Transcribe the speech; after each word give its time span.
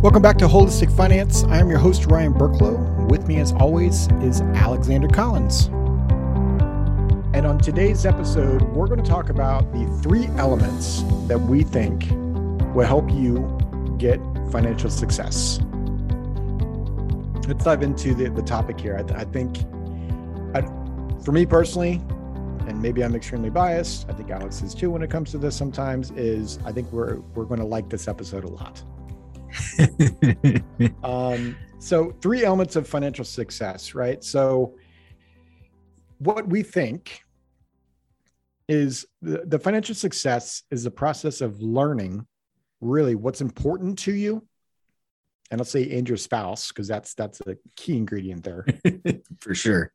Welcome 0.00 0.22
back 0.22 0.38
to 0.38 0.46
Holistic 0.46 0.96
Finance. 0.96 1.42
I 1.48 1.58
am 1.58 1.68
your 1.68 1.80
host, 1.80 2.06
Ryan 2.06 2.32
Burklow. 2.32 3.10
With 3.10 3.26
me, 3.26 3.40
as 3.40 3.52
always, 3.54 4.06
is 4.22 4.40
Alexander 4.42 5.08
Collins. 5.08 5.66
And 7.34 7.44
on 7.44 7.58
today's 7.58 8.06
episode, 8.06 8.62
we're 8.62 8.86
going 8.86 9.02
to 9.02 9.10
talk 9.10 9.28
about 9.28 9.72
the 9.72 9.86
three 10.00 10.26
elements 10.36 11.02
that 11.26 11.40
we 11.40 11.64
think 11.64 12.06
will 12.76 12.86
help 12.86 13.10
you 13.10 13.58
get 13.98 14.20
financial 14.52 14.88
success. 14.88 15.58
Let's 17.48 17.64
dive 17.64 17.82
into 17.82 18.14
the, 18.14 18.30
the 18.30 18.42
topic 18.42 18.78
here. 18.78 18.96
I, 18.96 19.22
I 19.22 19.24
think, 19.24 19.58
I, 20.54 20.62
for 21.24 21.32
me 21.32 21.44
personally, 21.44 21.94
and 22.68 22.80
maybe 22.80 23.02
I'm 23.02 23.16
extremely 23.16 23.50
biased. 23.50 24.08
I 24.08 24.12
think 24.12 24.30
Alex 24.30 24.62
is 24.62 24.76
too 24.76 24.92
when 24.92 25.02
it 25.02 25.10
comes 25.10 25.32
to 25.32 25.38
this 25.38 25.56
sometimes, 25.56 26.12
is 26.12 26.60
I 26.64 26.70
think 26.70 26.92
we're 26.92 27.16
we're 27.34 27.46
going 27.46 27.58
to 27.58 27.66
like 27.66 27.90
this 27.90 28.06
episode 28.06 28.44
a 28.44 28.48
lot. 28.48 28.80
um, 31.02 31.56
so, 31.78 32.14
three 32.20 32.44
elements 32.44 32.76
of 32.76 32.88
financial 32.88 33.24
success, 33.24 33.94
right? 33.94 34.22
So, 34.22 34.74
what 36.18 36.48
we 36.48 36.62
think 36.62 37.22
is 38.68 39.06
the, 39.22 39.44
the 39.46 39.58
financial 39.58 39.94
success 39.94 40.62
is 40.70 40.84
the 40.84 40.90
process 40.90 41.40
of 41.40 41.60
learning 41.62 42.26
really 42.80 43.14
what's 43.14 43.40
important 43.40 43.98
to 44.00 44.12
you. 44.12 44.46
And 45.50 45.60
I'll 45.60 45.64
say 45.64 45.90
and 45.96 46.06
your 46.06 46.18
spouse, 46.18 46.68
because 46.68 46.86
that's 46.86 47.14
that's 47.14 47.40
a 47.40 47.56
key 47.74 47.96
ingredient 47.96 48.44
there. 48.44 48.66
For 49.40 49.54
sure. 49.54 49.92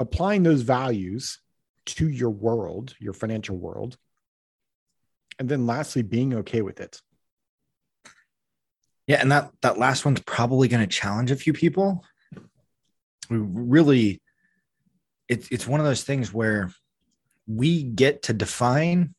Applying 0.00 0.42
those 0.42 0.62
values 0.62 1.40
to 1.86 2.08
your 2.08 2.30
world, 2.30 2.94
your 2.98 3.12
financial 3.12 3.56
world. 3.56 3.96
And 5.38 5.48
then 5.48 5.66
lastly, 5.66 6.02
being 6.02 6.34
okay 6.34 6.62
with 6.62 6.80
it. 6.80 7.00
Yeah, 9.10 9.20
and 9.20 9.32
that 9.32 9.50
that 9.62 9.76
last 9.76 10.04
one's 10.04 10.20
probably 10.20 10.68
going 10.68 10.82
to 10.82 10.86
challenge 10.86 11.32
a 11.32 11.36
few 11.36 11.52
people. 11.52 12.04
We 13.28 13.38
really 13.38 14.22
it's 15.28 15.48
it's 15.50 15.66
one 15.66 15.80
of 15.80 15.86
those 15.86 16.04
things 16.04 16.32
where 16.32 16.70
we 17.48 17.82
get 17.82 18.22
to 18.22 18.32
define 18.32 19.16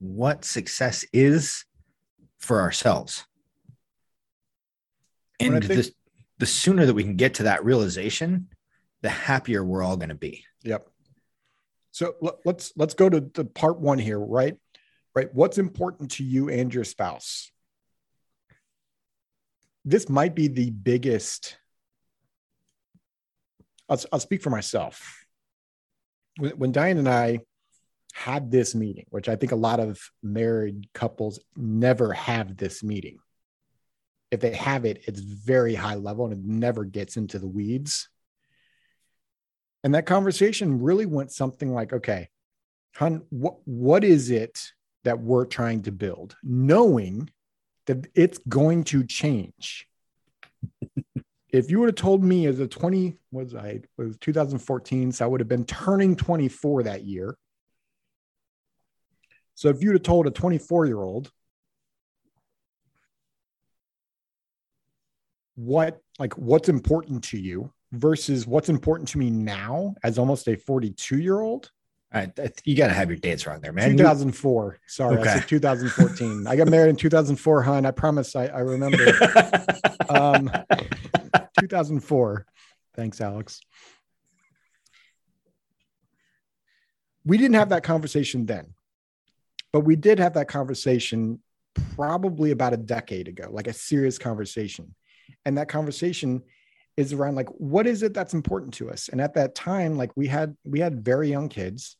what 0.00 0.44
success 0.44 1.04
is 1.12 1.64
for 2.38 2.60
ourselves. 2.60 3.28
And 5.38 5.64
think, 5.64 5.84
the, 5.84 5.92
the 6.38 6.46
sooner 6.46 6.84
that 6.84 6.94
we 6.94 7.04
can 7.04 7.14
get 7.14 7.34
to 7.34 7.44
that 7.44 7.64
realization, 7.64 8.48
the 9.02 9.08
happier 9.08 9.64
we're 9.64 9.84
all 9.84 9.96
going 9.96 10.08
to 10.08 10.16
be. 10.16 10.44
Yep. 10.64 10.88
So 11.92 12.16
let's 12.44 12.72
let's 12.74 12.94
go 12.94 13.08
to 13.08 13.20
the 13.20 13.44
part 13.44 13.78
one 13.78 14.00
here, 14.00 14.18
right? 14.18 14.56
Right. 15.14 15.32
What's 15.32 15.58
important 15.58 16.10
to 16.12 16.24
you 16.24 16.48
and 16.48 16.74
your 16.74 16.82
spouse? 16.82 17.52
This 19.88 20.08
might 20.08 20.34
be 20.34 20.48
the 20.48 20.70
biggest. 20.70 21.56
I'll, 23.88 24.00
I'll 24.12 24.20
speak 24.20 24.42
for 24.42 24.50
myself. 24.50 25.24
When, 26.36 26.52
when 26.52 26.72
Diane 26.72 26.98
and 26.98 27.08
I 27.08 27.40
had 28.12 28.50
this 28.50 28.74
meeting, 28.74 29.06
which 29.08 29.30
I 29.30 29.36
think 29.36 29.52
a 29.52 29.56
lot 29.56 29.80
of 29.80 29.98
married 30.22 30.88
couples 30.92 31.40
never 31.56 32.12
have 32.12 32.56
this 32.56 32.82
meeting. 32.82 33.18
If 34.30 34.40
they 34.40 34.54
have 34.54 34.84
it, 34.84 35.04
it's 35.06 35.20
very 35.20 35.74
high 35.74 35.94
level 35.94 36.26
and 36.26 36.34
it 36.34 36.44
never 36.44 36.84
gets 36.84 37.16
into 37.16 37.38
the 37.38 37.48
weeds. 37.48 38.08
And 39.84 39.94
that 39.94 40.04
conversation 40.04 40.82
really 40.82 41.06
went 41.06 41.32
something 41.32 41.72
like, 41.72 41.94
okay, 41.94 42.28
hon, 42.94 43.22
what, 43.30 43.56
what 43.64 44.04
is 44.04 44.30
it 44.30 44.72
that 45.04 45.20
we're 45.20 45.46
trying 45.46 45.82
to 45.84 45.92
build? 45.92 46.36
Knowing 46.42 47.30
that 47.88 48.06
it's 48.14 48.38
going 48.48 48.84
to 48.84 49.02
change. 49.02 49.88
if 51.50 51.70
you 51.70 51.80
would 51.80 51.88
have 51.88 51.96
told 51.96 52.22
me 52.22 52.46
as 52.46 52.60
a 52.60 52.68
20 52.68 53.18
was 53.32 53.54
I 53.54 53.80
was 53.96 54.16
2014, 54.18 55.12
so 55.12 55.24
I 55.24 55.28
would 55.28 55.40
have 55.40 55.48
been 55.48 55.64
turning 55.64 56.14
24 56.14 56.84
that 56.84 57.04
year. 57.04 57.36
So 59.54 59.68
if 59.70 59.82
you 59.82 59.88
would 59.88 59.96
have 59.96 60.02
told 60.02 60.26
a 60.26 60.30
24 60.30 60.86
year 60.86 61.00
old 61.00 61.32
what 65.56 65.98
like 66.20 66.38
what's 66.38 66.68
important 66.68 67.24
to 67.24 67.38
you 67.38 67.72
versus 67.90 68.46
what's 68.46 68.68
important 68.68 69.08
to 69.08 69.18
me 69.18 69.28
now 69.28 69.94
as 70.04 70.16
almost 70.18 70.46
a 70.46 70.54
42 70.54 71.18
year 71.18 71.40
old 71.40 71.72
right, 72.14 72.60
you 72.64 72.76
got 72.76 72.88
to 72.88 72.94
have 72.94 73.08
your 73.10 73.18
dates 73.18 73.46
wrong 73.46 73.60
there, 73.60 73.72
man. 73.72 73.96
2004. 73.96 74.78
Sorry, 74.86 75.18
okay. 75.18 75.30
I 75.30 75.34
said 75.34 75.48
2014. 75.48 76.46
I 76.46 76.56
got 76.56 76.68
married 76.68 76.90
in 76.90 76.96
2004, 76.96 77.62
hon. 77.62 77.86
I 77.86 77.90
promise 77.90 78.34
I, 78.34 78.46
I 78.46 78.60
remember. 78.60 78.96
um, 80.08 80.50
2004. 81.60 82.46
Thanks, 82.96 83.20
Alex. 83.20 83.60
We 87.24 87.36
didn't 87.36 87.56
have 87.56 87.68
that 87.68 87.82
conversation 87.82 88.46
then, 88.46 88.74
but 89.72 89.80
we 89.80 89.96
did 89.96 90.18
have 90.18 90.34
that 90.34 90.48
conversation 90.48 91.40
probably 91.94 92.52
about 92.52 92.72
a 92.72 92.78
decade 92.78 93.28
ago, 93.28 93.48
like 93.50 93.66
a 93.66 93.72
serious 93.72 94.18
conversation. 94.18 94.94
And 95.44 95.58
that 95.58 95.68
conversation 95.68 96.42
is 96.98 97.12
around 97.12 97.36
like 97.36 97.48
what 97.50 97.86
is 97.86 98.02
it 98.02 98.12
that's 98.12 98.34
important 98.34 98.74
to 98.74 98.90
us? 98.90 99.08
And 99.08 99.20
at 99.20 99.34
that 99.34 99.54
time 99.54 99.96
like 99.96 100.10
we 100.16 100.26
had 100.26 100.56
we 100.64 100.80
had 100.80 101.04
very 101.04 101.30
young 101.30 101.48
kids 101.48 101.96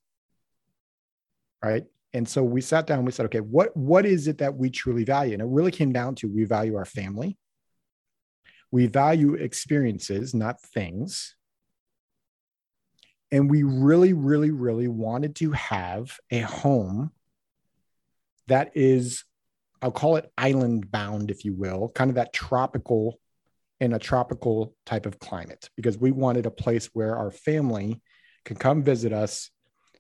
right? 1.65 1.85
And 2.13 2.29
so 2.29 2.43
we 2.43 2.61
sat 2.61 2.87
down 2.89 3.05
we 3.05 3.13
said 3.13 3.27
okay 3.27 3.41
what 3.41 3.77
what 3.77 4.05
is 4.05 4.27
it 4.27 4.39
that 4.39 4.57
we 4.57 4.71
truly 4.71 5.05
value? 5.05 5.35
And 5.35 5.43
it 5.43 5.49
really 5.49 5.71
came 5.71 5.93
down 5.93 6.17
to 6.17 6.29
we 6.29 6.45
value 6.45 6.75
our 6.75 6.85
family. 6.85 7.39
We 8.73 8.87
value 8.87 9.35
experiences 9.35 10.35
not 10.35 10.61
things. 10.61 11.37
And 13.31 13.49
we 13.49 13.63
really 13.63 14.15
really 14.15 14.51
really 14.51 14.89
wanted 14.89 15.37
to 15.37 15.53
have 15.53 16.19
a 16.33 16.41
home 16.41 17.13
that 18.49 18.73
is 18.75 19.25
i'll 19.81 19.93
call 19.93 20.17
it 20.17 20.33
island 20.37 20.91
bound 20.91 21.31
if 21.31 21.45
you 21.45 21.55
will 21.55 21.91
kind 21.95 22.11
of 22.11 22.17
that 22.17 22.33
tropical 22.33 23.21
in 23.81 23.93
a 23.93 23.99
tropical 23.99 24.75
type 24.87 25.07
of 25.07 25.19
climate 25.19 25.71
because 25.77 25.97
we 25.99 26.11
wanted 26.11 26.47
a 26.47 26.51
place 26.51 26.87
where 26.93 27.17
our 27.17 27.31
family 27.31 28.01
can 28.45 28.57
come 28.57 28.83
visit 28.83 29.13
us, 29.13 29.51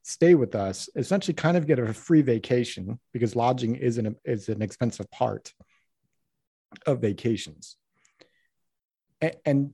stay 0.02 0.34
with 0.34 0.54
us, 0.54 0.88
essentially 0.96 1.34
kind 1.34 1.56
of 1.56 1.66
get 1.66 1.78
a 1.78 1.92
free 1.92 2.22
vacation 2.22 2.98
because 3.12 3.36
lodging 3.36 3.76
is 3.76 3.98
an, 3.98 4.16
is 4.24 4.48
an 4.48 4.62
expensive 4.62 5.10
part 5.10 5.52
of 6.86 7.00
vacations. 7.00 7.76
And, 9.20 9.36
and 9.44 9.70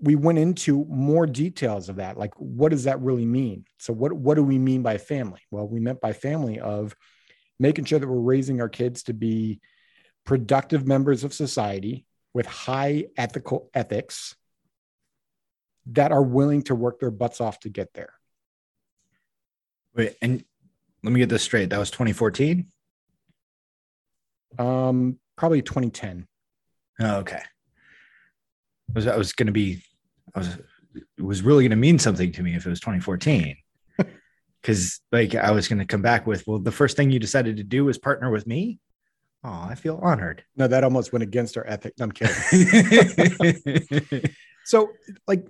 we 0.00 0.16
went 0.16 0.38
into 0.38 0.84
more 0.86 1.26
details 1.26 1.88
of 1.88 1.96
that. 1.96 2.18
Like, 2.18 2.34
what 2.36 2.70
does 2.70 2.84
that 2.84 3.00
really 3.00 3.26
mean? 3.26 3.64
So, 3.78 3.92
what, 3.92 4.12
what 4.12 4.34
do 4.34 4.42
we 4.42 4.58
mean 4.58 4.82
by 4.82 4.98
family? 4.98 5.40
Well, 5.50 5.68
we 5.68 5.80
meant 5.80 6.00
by 6.00 6.12
family 6.12 6.58
of 6.58 6.96
making 7.60 7.84
sure 7.84 7.98
that 7.98 8.08
we're 8.08 8.18
raising 8.18 8.60
our 8.60 8.68
kids 8.68 9.04
to 9.04 9.14
be 9.14 9.60
productive 10.24 10.86
members 10.86 11.22
of 11.22 11.32
society 11.32 12.06
with 12.34 12.46
high 12.46 13.06
ethical 13.16 13.70
ethics 13.72 14.34
that 15.86 16.12
are 16.12 16.22
willing 16.22 16.62
to 16.62 16.74
work 16.74 16.98
their 16.98 17.10
butts 17.10 17.40
off 17.40 17.60
to 17.60 17.68
get 17.68 17.94
there. 17.94 18.12
Wait, 19.94 20.16
and 20.20 20.44
let 21.02 21.12
me 21.12 21.20
get 21.20 21.28
this 21.28 21.42
straight. 21.42 21.70
That 21.70 21.78
was 21.78 21.90
2014? 21.90 22.66
Um, 24.58 25.18
probably 25.36 25.62
2010. 25.62 26.26
Oh, 27.00 27.16
okay. 27.18 27.36
I 27.36 28.92
was, 28.92 29.06
I 29.06 29.16
was 29.16 29.32
going 29.32 29.46
to 29.46 29.52
be, 29.52 29.82
I 30.34 30.40
was, 30.40 30.58
it 30.94 31.22
was 31.22 31.42
really 31.42 31.64
going 31.64 31.70
to 31.70 31.76
mean 31.76 31.98
something 31.98 32.32
to 32.32 32.42
me 32.42 32.54
if 32.54 32.66
it 32.66 32.70
was 32.70 32.80
2014. 32.80 33.56
Cause 34.62 35.00
like 35.12 35.34
I 35.34 35.50
was 35.50 35.68
going 35.68 35.78
to 35.78 35.84
come 35.84 36.02
back 36.02 36.26
with, 36.26 36.44
well, 36.46 36.58
the 36.58 36.72
first 36.72 36.96
thing 36.96 37.10
you 37.10 37.18
decided 37.18 37.58
to 37.58 37.64
do 37.64 37.84
was 37.84 37.98
partner 37.98 38.30
with 38.30 38.46
me. 38.46 38.80
Oh, 39.44 39.66
I 39.68 39.74
feel 39.74 40.00
honored. 40.02 40.42
No, 40.56 40.66
that 40.66 40.84
almost 40.84 41.12
went 41.12 41.22
against 41.22 41.58
our 41.58 41.66
ethic. 41.66 41.92
I'm 42.00 42.10
kidding. 42.10 42.34
so, 44.64 44.92
like, 45.28 45.46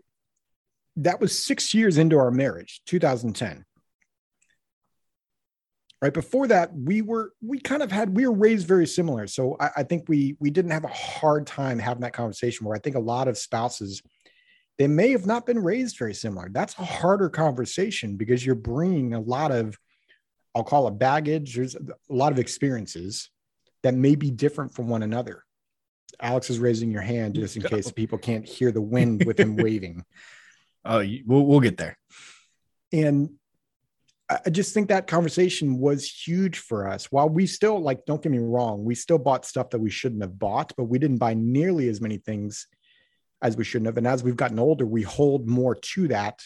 that 0.97 1.21
was 1.21 1.39
six 1.45 1.73
years 1.73 1.97
into 1.97 2.19
our 2.19 2.33
marriage, 2.33 2.83
2010. 2.87 3.65
Right 6.03 6.13
before 6.13 6.49
that, 6.49 6.75
we 6.75 7.03
were 7.03 7.33
we 7.41 7.61
kind 7.61 7.83
of 7.83 7.93
had 7.93 8.15
we 8.17 8.27
were 8.27 8.35
raised 8.35 8.67
very 8.67 8.87
similar. 8.87 9.27
So 9.27 9.57
I, 9.59 9.71
I 9.79 9.83
think 9.85 10.07
we 10.09 10.37
we 10.39 10.51
didn't 10.51 10.73
have 10.73 10.85
a 10.85 10.89
hard 10.89 11.47
time 11.47 11.79
having 11.79 12.03
that 12.03 12.13
conversation. 12.13 12.67
Where 12.67 12.77
I 12.77 12.81
think 12.81 12.97
a 12.97 13.01
lot 13.01 13.27
of 13.27 13.39
spouses 13.39 14.03
they 14.77 14.87
may 14.87 15.13
have 15.13 15.25
not 15.25 15.47
been 15.47 15.59
raised 15.59 15.97
very 15.97 16.13
similar. 16.13 16.49
That's 16.51 16.79
a 16.79 16.85
harder 16.85 17.31
conversation 17.31 18.17
because 18.17 18.45
you're 18.45 18.55
bringing 18.55 19.15
a 19.15 19.21
lot 19.21 19.51
of 19.51 19.79
I'll 20.55 20.65
call 20.65 20.89
it 20.89 20.99
baggage. 20.99 21.55
There's 21.55 21.75
a 21.75 21.81
lot 22.11 22.33
of 22.33 22.39
experiences 22.39 23.31
that 23.85 23.95
may 23.95 24.17
be 24.17 24.31
different 24.31 24.75
from 24.75 24.89
one 24.89 25.03
another. 25.03 25.45
Alex 26.21 26.49
is 26.49 26.59
raising 26.59 26.91
your 26.91 27.03
hand 27.03 27.35
just 27.35 27.57
in 27.57 27.63
case 27.63 27.93
people 27.93 28.19
can't 28.19 28.47
hear 28.47 28.73
the 28.73 28.81
wind 28.81 29.25
with 29.25 29.39
him 29.39 29.57
waving. 29.65 30.05
Oh, 30.85 31.05
we'll, 31.27 31.45
we'll 31.47 31.61
get 31.61 31.77
there. 31.77 31.99
And 32.93 33.31
I 34.31 34.49
just 34.49 34.73
think 34.73 34.89
that 34.89 35.07
conversation 35.07 35.79
was 35.79 36.09
huge 36.09 36.59
for 36.59 36.89
us. 36.89 37.13
While 37.13 37.29
we 37.29 37.47
still 37.47 37.79
like, 37.79 38.07
don't 38.07 38.23
get 38.23 38.33
me 38.33 38.39
wrong, 38.39 38.85
we 38.85 38.95
still 38.95 39.19
bought 39.19 39.45
stuff 39.45 39.69
that 39.71 39.81
we 39.81 39.91
shouldn't 39.91 40.23
have 40.23 40.39
bought, 40.39 40.73
but 40.79 40.85
we 40.85 40.99
didn't 40.99 41.19
buy 41.19 41.35
nearly 41.35 41.89
as 41.89 42.01
many 42.01 42.17
things 42.17 42.67
as 43.43 43.55
we 43.55 43.65
shouldn't 43.65 43.87
have. 43.87 43.99
And 43.99 44.07
as 44.07 44.25
we've 44.25 44.37
gotten 44.37 44.59
older, 44.59 44.87
we 44.87 45.03
hold 45.03 45.47
more 45.47 45.75
to 45.75 46.09
that 46.09 46.43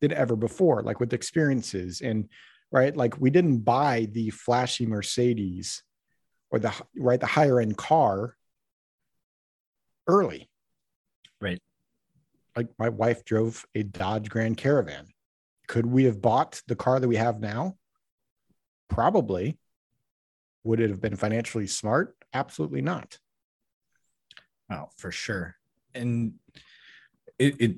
than 0.00 0.12
ever 0.12 0.36
before, 0.36 0.82
like 0.82 1.00
with 1.00 1.12
experiences 1.12 2.00
and 2.00 2.30
right. 2.70 2.96
Like 2.96 3.20
we 3.20 3.28
didn't 3.28 3.58
buy 3.58 4.08
the 4.12 4.30
flashy 4.30 4.86
Mercedes 4.86 5.82
or 6.50 6.58
the 6.58 6.72
right 6.96 7.20
the 7.20 7.26
higher 7.26 7.60
end 7.60 7.76
car 7.76 8.36
early. 10.06 10.48
Right. 11.40 11.60
Like 12.56 12.68
my 12.78 12.88
wife 12.88 13.24
drove 13.24 13.64
a 13.74 13.82
Dodge 13.82 14.28
Grand 14.28 14.56
Caravan 14.56 15.08
could 15.66 15.86
we 15.86 16.04
have 16.04 16.22
bought 16.22 16.62
the 16.66 16.76
car 16.76 17.00
that 17.00 17.08
we 17.08 17.16
have 17.16 17.40
now? 17.40 17.76
Probably. 18.88 19.58
Would 20.64 20.80
it 20.80 20.90
have 20.90 21.00
been 21.00 21.16
financially 21.16 21.66
smart? 21.66 22.16
Absolutely 22.32 22.82
not. 22.82 23.18
Oh, 24.70 24.88
for 24.96 25.12
sure. 25.12 25.56
And 25.94 26.34
it, 27.38 27.60
it 27.60 27.76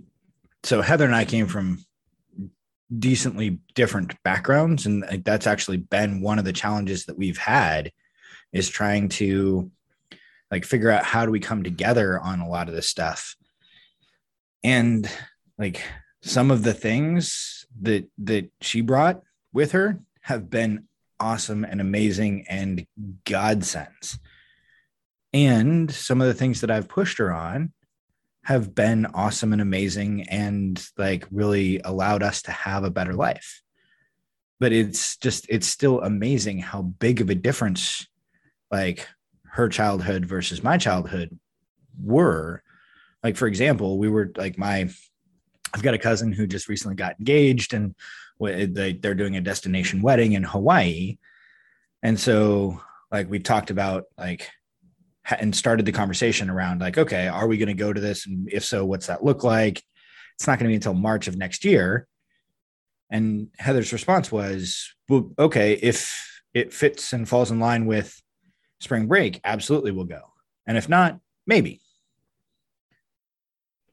so 0.65 0.81
Heather 0.81 1.05
and 1.05 1.15
I 1.15 1.25
came 1.25 1.47
from 1.47 1.85
decently 2.97 3.61
different 3.75 4.21
backgrounds 4.23 4.87
and 4.87 5.05
that's 5.23 5.47
actually 5.47 5.77
been 5.77 6.23
one 6.23 6.39
of 6.39 6.47
the 6.47 6.55
challenges 6.55 7.05
that 7.05 7.19
we've 7.19 7.37
had 7.37 7.93
is 8.53 8.69
trying 8.69 9.09
to 9.09 9.71
like 10.51 10.65
figure 10.65 10.91
out 10.91 11.05
how 11.05 11.27
do 11.27 11.33
we 11.33 11.41
come 11.41 11.63
together 11.63 12.19
on 12.19 12.41
a 12.41 12.49
lot 12.49 12.69
of 12.69 12.75
this 12.75 12.89
stuff 12.89 13.37
and 14.65 15.11
like 15.59 15.83
some 16.23 16.51
of 16.51 16.63
the 16.63 16.75
things 16.75 17.67
that 17.81 18.09
that 18.19 18.51
she 18.61 18.81
brought 18.81 19.23
with 19.53 19.73
her 19.73 20.01
have 20.23 20.51
been 20.51 20.89
awesome 21.21 21.65
and 21.65 21.81
amazing 21.81 22.47
and 22.49 22.87
godsends. 23.25 24.19
And 25.33 25.91
some 25.91 26.21
of 26.21 26.27
the 26.27 26.35
things 26.35 26.61
that 26.61 26.71
I've 26.71 26.89
pushed 26.89 27.19
her 27.19 27.33
on 27.33 27.73
have 28.45 28.75
been 28.75 29.07
awesome 29.07 29.53
and 29.53 29.61
amazing 29.61 30.29
and 30.29 30.83
like 30.97 31.27
really 31.31 31.81
allowed 31.85 32.23
us 32.23 32.43
to 32.43 32.51
have 32.51 32.85
a 32.85 32.91
better 32.91 33.13
life. 33.13 33.63
But 34.61 34.73
it's 34.73 35.17
just, 35.19 35.47
it's 35.49 35.67
still 35.67 36.01
amazing 36.01 36.61
how 36.61 36.83
big 36.83 37.21
of 37.21 37.31
a 37.31 37.35
difference 37.35 38.07
like 38.71 39.07
her 39.45 39.69
childhood 39.69 40.27
versus 40.27 40.63
my 40.63 40.77
childhood 40.79 41.39
were. 42.03 42.63
Like, 43.23 43.37
for 43.37 43.47
example, 43.47 43.99
we 43.99 44.09
were 44.09 44.33
like, 44.37 44.59
my 44.59 44.89
I've 45.75 45.83
got 45.83 45.95
a 45.95 45.99
cousin 45.99 46.33
who 46.33 46.47
just 46.47 46.69
recently 46.69 46.95
got 46.95 47.19
engaged 47.19 47.75
and 47.75 47.95
they're 48.41 49.15
doing 49.15 49.37
a 49.37 49.41
destination 49.41 50.01
wedding 50.01 50.33
in 50.33 50.43
Hawaii. 50.43 51.19
And 52.03 52.19
so, 52.19 52.81
like, 53.11 53.29
we 53.29 53.39
talked 53.39 53.71
about, 53.71 54.05
like, 54.17 54.49
and 55.29 55.55
started 55.55 55.85
the 55.85 55.93
conversation 55.93 56.49
around, 56.49 56.81
like, 56.81 56.97
okay, 56.97 57.29
are 57.29 57.47
we 57.47 57.59
going 57.59 57.69
to 57.69 57.75
go 57.75 57.93
to 57.93 58.01
this? 58.01 58.27
And 58.27 58.49
if 58.51 58.65
so, 58.65 58.87
what's 58.87 59.09
that 59.09 59.25
look 59.25 59.45
like? 59.45 59.83
It's 60.37 60.47
not 60.47 60.59
going 60.59 60.69
to 60.69 60.73
be 60.73 60.77
until 60.77 60.95
March 60.95 61.27
of 61.27 61.37
next 61.37 61.65
year. 61.65 62.07
And 63.11 63.49
Heather's 63.59 63.93
response 63.93 64.31
was, 64.31 64.95
well, 65.09 65.33
okay, 65.39 65.73
if 65.75 66.41
it 66.55 66.73
fits 66.73 67.13
and 67.13 67.29
falls 67.29 67.51
in 67.51 67.59
line 67.59 67.85
with 67.87 68.23
spring 68.81 69.07
break, 69.07 69.41
absolutely 69.45 69.91
we'll 69.91 70.05
go. 70.05 70.23
And 70.67 70.77
if 70.77 70.89
not, 70.89 71.19
maybe. 71.47 71.81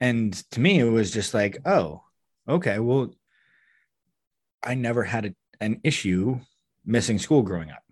And 0.02 0.34
to 0.52 0.60
me, 0.60 0.80
it 0.80 0.90
was 0.90 1.12
just 1.12 1.34
like, 1.34 1.58
oh, 1.66 2.04
okay, 2.48 2.80
well, 2.80 3.14
I 4.62 4.76
never 4.76 5.04
had 5.04 5.26
a, 5.26 5.36
an 5.62 5.80
issue 5.84 6.40
missing 6.86 7.20
school 7.20 7.42
growing 7.42 7.72
up. 7.72 7.84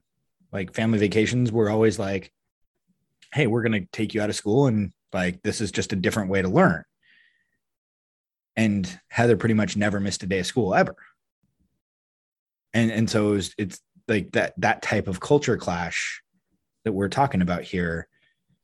Like 0.52 0.74
family 0.74 1.00
vacations 1.00 1.52
were 1.52 1.70
always 1.70 1.98
like, 1.98 2.32
hey, 3.34 3.48
we're 3.48 3.64
going 3.64 3.82
to 3.82 3.88
take 3.92 4.14
you 4.14 4.22
out 4.22 4.30
of 4.30 4.36
school 4.36 4.68
and 4.68 4.92
like 5.12 5.42
this 5.42 5.62
is 5.62 5.72
just 5.72 5.94
a 5.94 5.96
different 5.96 6.30
way 6.30 6.42
to 6.42 6.50
learn. 6.50 6.84
And 8.56 9.00
Heather 9.08 9.38
pretty 9.38 9.56
much 9.56 9.76
never 9.76 10.00
missed 10.00 10.24
a 10.24 10.28
day 10.28 10.40
of 10.40 10.46
school 10.46 10.76
ever. 10.76 10.96
And 12.74 12.92
and 12.92 13.10
so 13.10 13.30
it 13.30 13.32
was, 13.32 13.56
it's 13.58 13.80
like 14.08 14.32
that 14.34 14.54
that 14.58 14.82
type 14.82 15.08
of 15.08 15.20
culture 15.20 15.58
clash 15.58 16.22
that 16.84 16.94
we're 16.94 17.10
talking 17.10 17.42
about 17.42 17.64
here. 17.64 18.08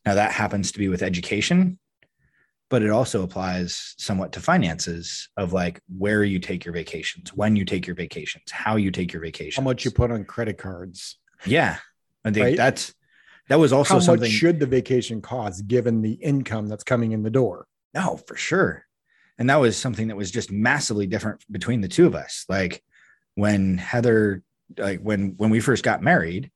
Now 0.05 0.15
that 0.15 0.31
happens 0.31 0.71
to 0.71 0.79
be 0.79 0.87
with 0.87 1.01
education 1.03 1.79
but 2.69 2.83
it 2.83 2.91
also 2.91 3.23
applies 3.23 3.95
somewhat 3.97 4.31
to 4.33 4.39
finances 4.39 5.27
of 5.37 5.53
like 5.53 5.81
where 5.97 6.23
you 6.23 6.39
take 6.39 6.63
your 6.63 6.73
vacations, 6.73 7.33
when 7.33 7.55
you 7.55 7.65
take 7.65 7.87
your 7.87 7.95
vacations, 7.95 8.51
how 8.51 8.75
you 8.75 8.91
take 8.91 9.11
your 9.11 9.21
vacations, 9.21 9.55
how 9.55 9.63
much 9.63 9.83
you 9.83 9.91
put 9.91 10.11
on 10.11 10.23
credit 10.23 10.57
cards. 10.57 11.17
Yeah. 11.45 11.77
I 12.23 12.31
think 12.31 12.43
right? 12.43 12.57
that's 12.57 12.93
that 13.47 13.57
was 13.57 13.73
also 13.73 13.95
how 13.95 13.99
something 13.99 14.21
much 14.21 14.31
should 14.31 14.59
the 14.59 14.67
vacation 14.67 15.21
cost 15.21 15.67
given 15.67 16.01
the 16.01 16.13
income 16.13 16.67
that's 16.67 16.83
coming 16.83 17.11
in 17.11 17.23
the 17.23 17.31
door? 17.31 17.65
No, 17.95 18.17
for 18.17 18.35
sure. 18.35 18.85
And 19.39 19.49
that 19.49 19.55
was 19.55 19.75
something 19.75 20.09
that 20.09 20.17
was 20.17 20.29
just 20.29 20.51
massively 20.51 21.07
different 21.07 21.43
between 21.51 21.81
the 21.81 21.87
two 21.87 22.05
of 22.05 22.13
us. 22.13 22.45
Like 22.47 22.83
when 23.33 23.79
Heather, 23.79 24.43
like 24.77 24.99
when 24.99 25.33
when 25.37 25.49
we 25.49 25.59
first 25.59 25.83
got 25.83 26.03
married, 26.03 26.51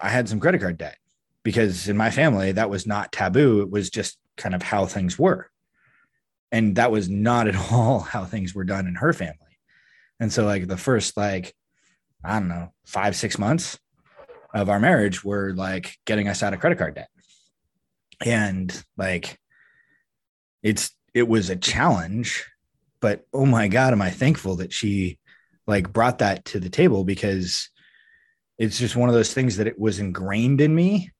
I 0.00 0.08
had 0.08 0.28
some 0.28 0.40
credit 0.40 0.60
card 0.60 0.78
debt 0.78 0.98
because 1.42 1.88
in 1.88 1.96
my 1.96 2.10
family 2.10 2.52
that 2.52 2.70
was 2.70 2.86
not 2.86 3.12
taboo. 3.12 3.60
It 3.60 3.70
was 3.70 3.90
just 3.90 4.18
kind 4.36 4.54
of 4.54 4.62
how 4.62 4.86
things 4.86 5.18
were. 5.18 5.50
And 6.50 6.76
that 6.76 6.90
was 6.90 7.08
not 7.08 7.48
at 7.48 7.56
all 7.72 8.00
how 8.00 8.24
things 8.24 8.54
were 8.54 8.64
done 8.64 8.86
in 8.86 8.96
her 8.96 9.12
family. 9.12 9.38
And 10.20 10.32
so, 10.32 10.44
like, 10.44 10.68
the 10.68 10.76
first, 10.76 11.16
like, 11.16 11.54
I 12.24 12.38
don't 12.38 12.48
know, 12.48 12.72
five, 12.86 13.16
six 13.16 13.38
months 13.38 13.78
of 14.54 14.68
our 14.70 14.78
marriage 14.78 15.24
were 15.24 15.52
like 15.52 15.96
getting 16.06 16.28
us 16.28 16.42
out 16.42 16.54
of 16.54 16.60
credit 16.60 16.78
card 16.78 16.94
debt. 16.94 17.10
And 18.24 18.84
like, 18.96 19.38
it's, 20.62 20.92
it 21.12 21.28
was 21.28 21.50
a 21.50 21.56
challenge, 21.56 22.46
but 23.00 23.26
oh 23.32 23.44
my 23.44 23.68
God, 23.68 23.92
am 23.92 24.00
I 24.00 24.10
thankful 24.10 24.56
that 24.56 24.72
she 24.72 25.18
like 25.66 25.92
brought 25.92 26.18
that 26.18 26.44
to 26.46 26.60
the 26.60 26.70
table 26.70 27.04
because 27.04 27.68
it's 28.58 28.78
just 28.78 28.96
one 28.96 29.08
of 29.08 29.14
those 29.14 29.32
things 29.32 29.56
that 29.56 29.66
it 29.66 29.78
was 29.78 29.98
ingrained 29.98 30.60
in 30.60 30.74
me. 30.74 31.10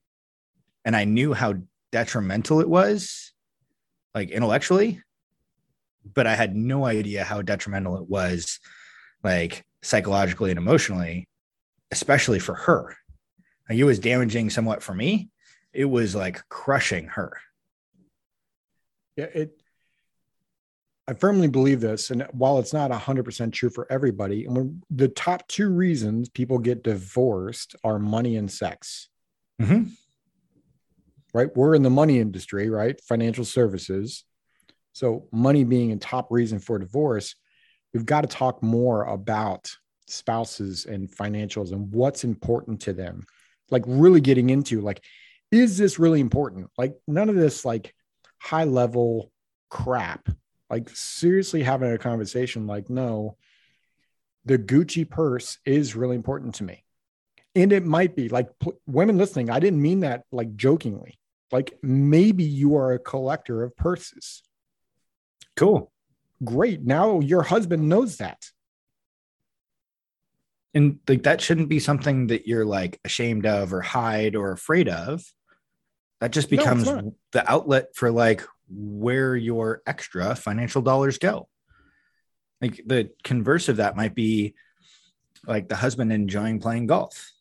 And 0.84 0.94
I 0.94 1.04
knew 1.04 1.32
how 1.32 1.54
detrimental 1.92 2.60
it 2.60 2.68
was, 2.68 3.32
like 4.14 4.30
intellectually, 4.30 5.02
but 6.12 6.26
I 6.26 6.34
had 6.34 6.54
no 6.54 6.84
idea 6.84 7.24
how 7.24 7.42
detrimental 7.42 7.96
it 7.96 8.08
was, 8.08 8.60
like 9.22 9.64
psychologically 9.82 10.50
and 10.50 10.58
emotionally, 10.58 11.26
especially 11.90 12.38
for 12.38 12.54
her. 12.54 12.96
Like 13.68 13.78
it 13.78 13.84
was 13.84 13.98
damaging 13.98 14.50
somewhat 14.50 14.82
for 14.82 14.94
me. 14.94 15.30
It 15.72 15.86
was 15.86 16.14
like 16.14 16.46
crushing 16.48 17.08
her. 17.08 17.38
Yeah, 19.16 19.26
it. 19.26 19.60
I 21.06 21.14
firmly 21.14 21.48
believe 21.48 21.80
this, 21.80 22.10
and 22.10 22.26
while 22.32 22.58
it's 22.58 22.72
not 22.72 22.90
hundred 22.90 23.24
percent 23.24 23.52
true 23.52 23.70
for 23.70 23.86
everybody, 23.90 24.46
and 24.46 24.56
when 24.56 24.82
the 24.90 25.08
top 25.08 25.46
two 25.48 25.68
reasons 25.68 26.28
people 26.28 26.58
get 26.58 26.82
divorced 26.82 27.76
are 27.84 27.98
money 27.98 28.36
and 28.36 28.50
sex. 28.50 29.08
Mm-hmm 29.60 29.84
right? 31.34 31.54
We're 31.54 31.74
in 31.74 31.82
the 31.82 31.90
money 31.90 32.20
industry, 32.20 32.70
right? 32.70 32.98
Financial 33.02 33.44
services. 33.44 34.24
So, 34.92 35.26
money 35.32 35.64
being 35.64 35.92
a 35.92 35.96
top 35.96 36.28
reason 36.30 36.60
for 36.60 36.78
divorce, 36.78 37.34
we've 37.92 38.06
got 38.06 38.20
to 38.22 38.28
talk 38.28 38.62
more 38.62 39.04
about 39.04 39.68
spouses 40.06 40.86
and 40.86 41.10
financials 41.10 41.72
and 41.72 41.92
what's 41.92 42.24
important 42.24 42.80
to 42.82 42.92
them. 42.92 43.26
Like, 43.70 43.82
really 43.86 44.20
getting 44.20 44.50
into 44.50 44.80
like, 44.80 45.02
is 45.50 45.76
this 45.76 45.98
really 45.98 46.20
important? 46.20 46.70
Like, 46.78 46.94
none 47.08 47.28
of 47.28 47.34
this 47.34 47.64
like 47.64 47.92
high 48.38 48.64
level 48.64 49.32
crap. 49.68 50.28
Like, 50.74 50.88
seriously 50.88 51.62
having 51.62 51.92
a 51.92 51.98
conversation 51.98 52.66
like, 52.66 52.90
no, 52.90 53.36
the 54.44 54.58
Gucci 54.58 55.08
purse 55.08 55.58
is 55.64 55.94
really 55.94 56.16
important 56.16 56.56
to 56.56 56.64
me. 56.64 56.84
And 57.54 57.72
it 57.72 57.84
might 57.84 58.16
be 58.16 58.28
like 58.28 58.48
p- 58.58 58.72
women 58.84 59.16
listening, 59.16 59.50
I 59.50 59.60
didn't 59.60 59.80
mean 59.80 60.00
that 60.00 60.24
like 60.32 60.56
jokingly. 60.56 61.20
Like 61.52 61.78
maybe 61.80 62.42
you 62.42 62.74
are 62.74 62.92
a 62.92 62.98
collector 62.98 63.62
of 63.62 63.76
purses. 63.76 64.42
Cool. 65.54 65.92
Great. 66.42 66.82
Now 66.82 67.20
your 67.20 67.42
husband 67.42 67.88
knows 67.88 68.16
that. 68.16 68.50
And 70.74 70.98
like 71.06 71.22
that 71.22 71.40
shouldn't 71.40 71.68
be 71.68 71.78
something 71.78 72.26
that 72.26 72.48
you're 72.48 72.64
like 72.64 72.98
ashamed 73.04 73.46
of 73.46 73.72
or 73.72 73.80
hide 73.80 74.34
or 74.34 74.50
afraid 74.50 74.88
of. 74.88 75.22
That 76.20 76.32
just 76.32 76.50
becomes 76.50 76.86
no, 76.86 77.14
the 77.30 77.48
outlet 77.48 77.94
for 77.94 78.10
like 78.10 78.42
where 78.68 79.36
your 79.36 79.82
extra 79.86 80.34
financial 80.34 80.82
dollars 80.82 81.18
go. 81.18 81.48
Like 82.60 82.82
the 82.86 83.10
converse 83.22 83.68
of 83.68 83.76
that 83.76 83.96
might 83.96 84.14
be 84.14 84.54
like 85.46 85.68
the 85.68 85.76
husband 85.76 86.12
enjoying 86.12 86.60
playing 86.60 86.86
golf. 86.86 87.32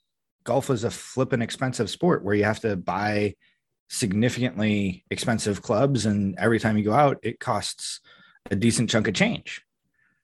Golf 0.43 0.69
is 0.69 0.83
a 0.83 0.91
flippin' 0.91 1.41
expensive 1.41 1.89
sport 1.89 2.23
where 2.23 2.35
you 2.35 2.43
have 2.43 2.59
to 2.61 2.75
buy 2.75 3.35
significantly 3.89 5.05
expensive 5.09 5.61
clubs 5.61 6.05
and 6.05 6.35
every 6.37 6.59
time 6.59 6.77
you 6.77 6.83
go 6.83 6.93
out 6.93 7.19
it 7.21 7.39
costs 7.39 7.99
a 8.49 8.55
decent 8.55 8.89
chunk 8.89 9.07
of 9.07 9.13
change 9.13 9.61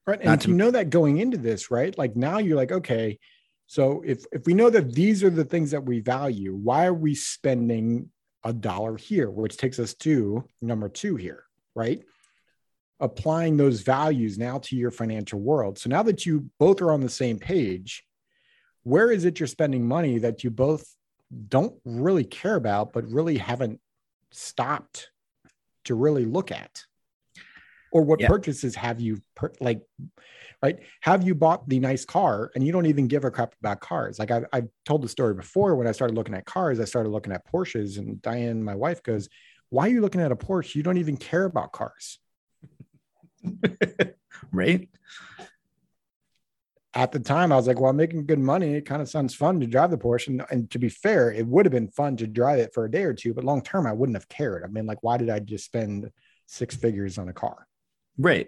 Right. 0.10 0.20
And 0.24 0.42
to- 0.42 0.48
you 0.50 0.56
know 0.56 0.72
that 0.72 0.90
going 0.90 1.20
into 1.20 1.38
this, 1.38 1.70
right? 1.70 1.96
Like 1.96 2.16
now 2.16 2.40
you're 2.40 2.56
like, 2.56 2.72
okay, 2.72 3.20
so 3.68 4.02
if 4.04 4.26
if 4.32 4.48
we 4.48 4.56
know 4.56 4.72
that 4.72 4.94
these 4.94 5.24
are 5.24 5.30
the 5.30 5.46
things 5.46 5.70
that 5.70 5.86
we 5.86 6.00
value, 6.00 6.56
why 6.56 6.88
are 6.88 6.94
we 6.96 7.14
spending 7.14 8.10
a 8.44 8.54
dollar 8.54 8.98
here? 8.98 9.30
Which 9.30 9.58
takes 9.58 9.80
us 9.80 9.94
to 9.96 10.44
number 10.62 10.90
two 10.90 11.16
here, 11.16 11.44
right? 11.76 12.04
Applying 13.00 13.58
those 13.58 13.82
values 13.82 14.38
now 14.38 14.60
to 14.60 14.76
your 14.76 14.92
financial 14.92 15.40
world. 15.40 15.78
So 15.78 15.90
now 15.90 16.04
that 16.04 16.26
you 16.26 16.50
both 16.60 16.82
are 16.82 16.92
on 16.92 17.02
the 17.02 17.10
same 17.10 17.40
page, 17.40 18.04
where 18.84 19.12
is 19.12 19.26
it 19.26 19.40
you're 19.40 19.48
spending 19.48 19.88
money 19.88 20.20
that 20.20 20.44
you 20.44 20.50
both 20.50 20.86
don't 21.48 21.76
really 21.86 22.24
care 22.24 22.56
about, 22.56 22.94
but 22.94 23.10
really 23.10 23.38
haven't 23.38 23.80
stopped 24.32 25.12
to 25.86 25.96
really 25.96 26.26
look 26.26 26.52
at? 26.52 26.86
Or 27.92 28.04
what 28.04 28.20
Yeah. 28.20 28.28
purchases 28.28 28.76
have 28.76 29.00
you 29.00 29.22
per- 29.36 29.54
like, 29.60 29.82
right? 30.62 30.80
Have 31.02 31.24
you 31.24 31.36
bought 31.36 31.68
the 31.68 31.80
nice 31.80 32.06
car 32.06 32.52
and 32.56 32.66
you 32.66 32.72
don't 32.72 32.86
even 32.86 33.08
give 33.08 33.24
a 33.26 33.32
crap 33.32 33.56
about 33.62 33.80
cars? 33.80 34.20
Like 34.20 34.32
I've, 34.32 34.46
I've 34.54 34.68
told 34.86 35.02
the 35.02 35.10
story 35.10 35.34
before 35.34 35.76
when 35.76 35.88
I 35.88 35.92
started 35.92 36.16
looking 36.16 36.36
at 36.36 36.46
cars, 36.46 36.80
I 36.80 36.86
started 36.86 37.10
looking 37.10 37.34
at 37.34 37.50
Porsches, 37.52 37.98
and 37.98 38.22
Diane, 38.22 38.64
my 38.64 38.76
wife, 38.76 39.02
goes, 39.02 39.30
Why 39.70 39.88
are 39.88 39.92
you 39.92 40.02
looking 40.02 40.22
at 40.22 40.32
a 40.32 40.36
Porsche? 40.36 40.76
You 40.76 40.84
don't 40.84 40.98
even 40.98 41.18
care 41.18 41.46
about 41.46 41.72
cars. 41.72 42.20
right? 44.52 44.90
at 46.96 47.12
the 47.12 47.20
time, 47.20 47.52
I 47.52 47.56
was 47.56 47.68
like, 47.68 47.80
well, 47.80 47.92
I'm 47.92 47.98
making 47.98 48.26
good 48.26 48.40
money. 48.40 48.74
It 48.74 48.86
kind 48.86 49.02
of 49.02 49.10
sounds 49.10 49.36
fun 49.36 49.60
to 49.60 49.68
drive 49.68 49.92
the 49.92 49.98
Porsche. 49.98 50.28
And, 50.28 50.44
and 50.50 50.72
to 50.72 50.80
be 50.80 50.90
fair, 50.90 51.32
it 51.32 51.46
would 51.46 51.66
have 51.66 51.72
been 51.72 51.90
fun 51.90 52.18
to 52.18 52.28
drive 52.28 52.60
it 52.60 52.74
for 52.74 52.86
a 52.86 52.92
day 52.92 53.04
or 53.04 53.14
two, 53.14 53.34
but 53.34 53.44
long 53.44 53.62
term, 53.62 53.86
I 53.86 53.94
wouldn't 53.94 54.18
have 54.18 54.28
cared. 54.28 54.64
I 54.64 54.68
mean, 54.68 54.86
like, 54.86 55.04
why 55.04 55.18
did 55.18 55.30
I 55.30 55.40
just 55.40 55.66
spend 55.66 56.10
six 56.48 56.76
figures 56.76 57.18
on 57.18 57.30
a 57.30 57.34
car? 57.34 57.68
Right. 58.20 58.48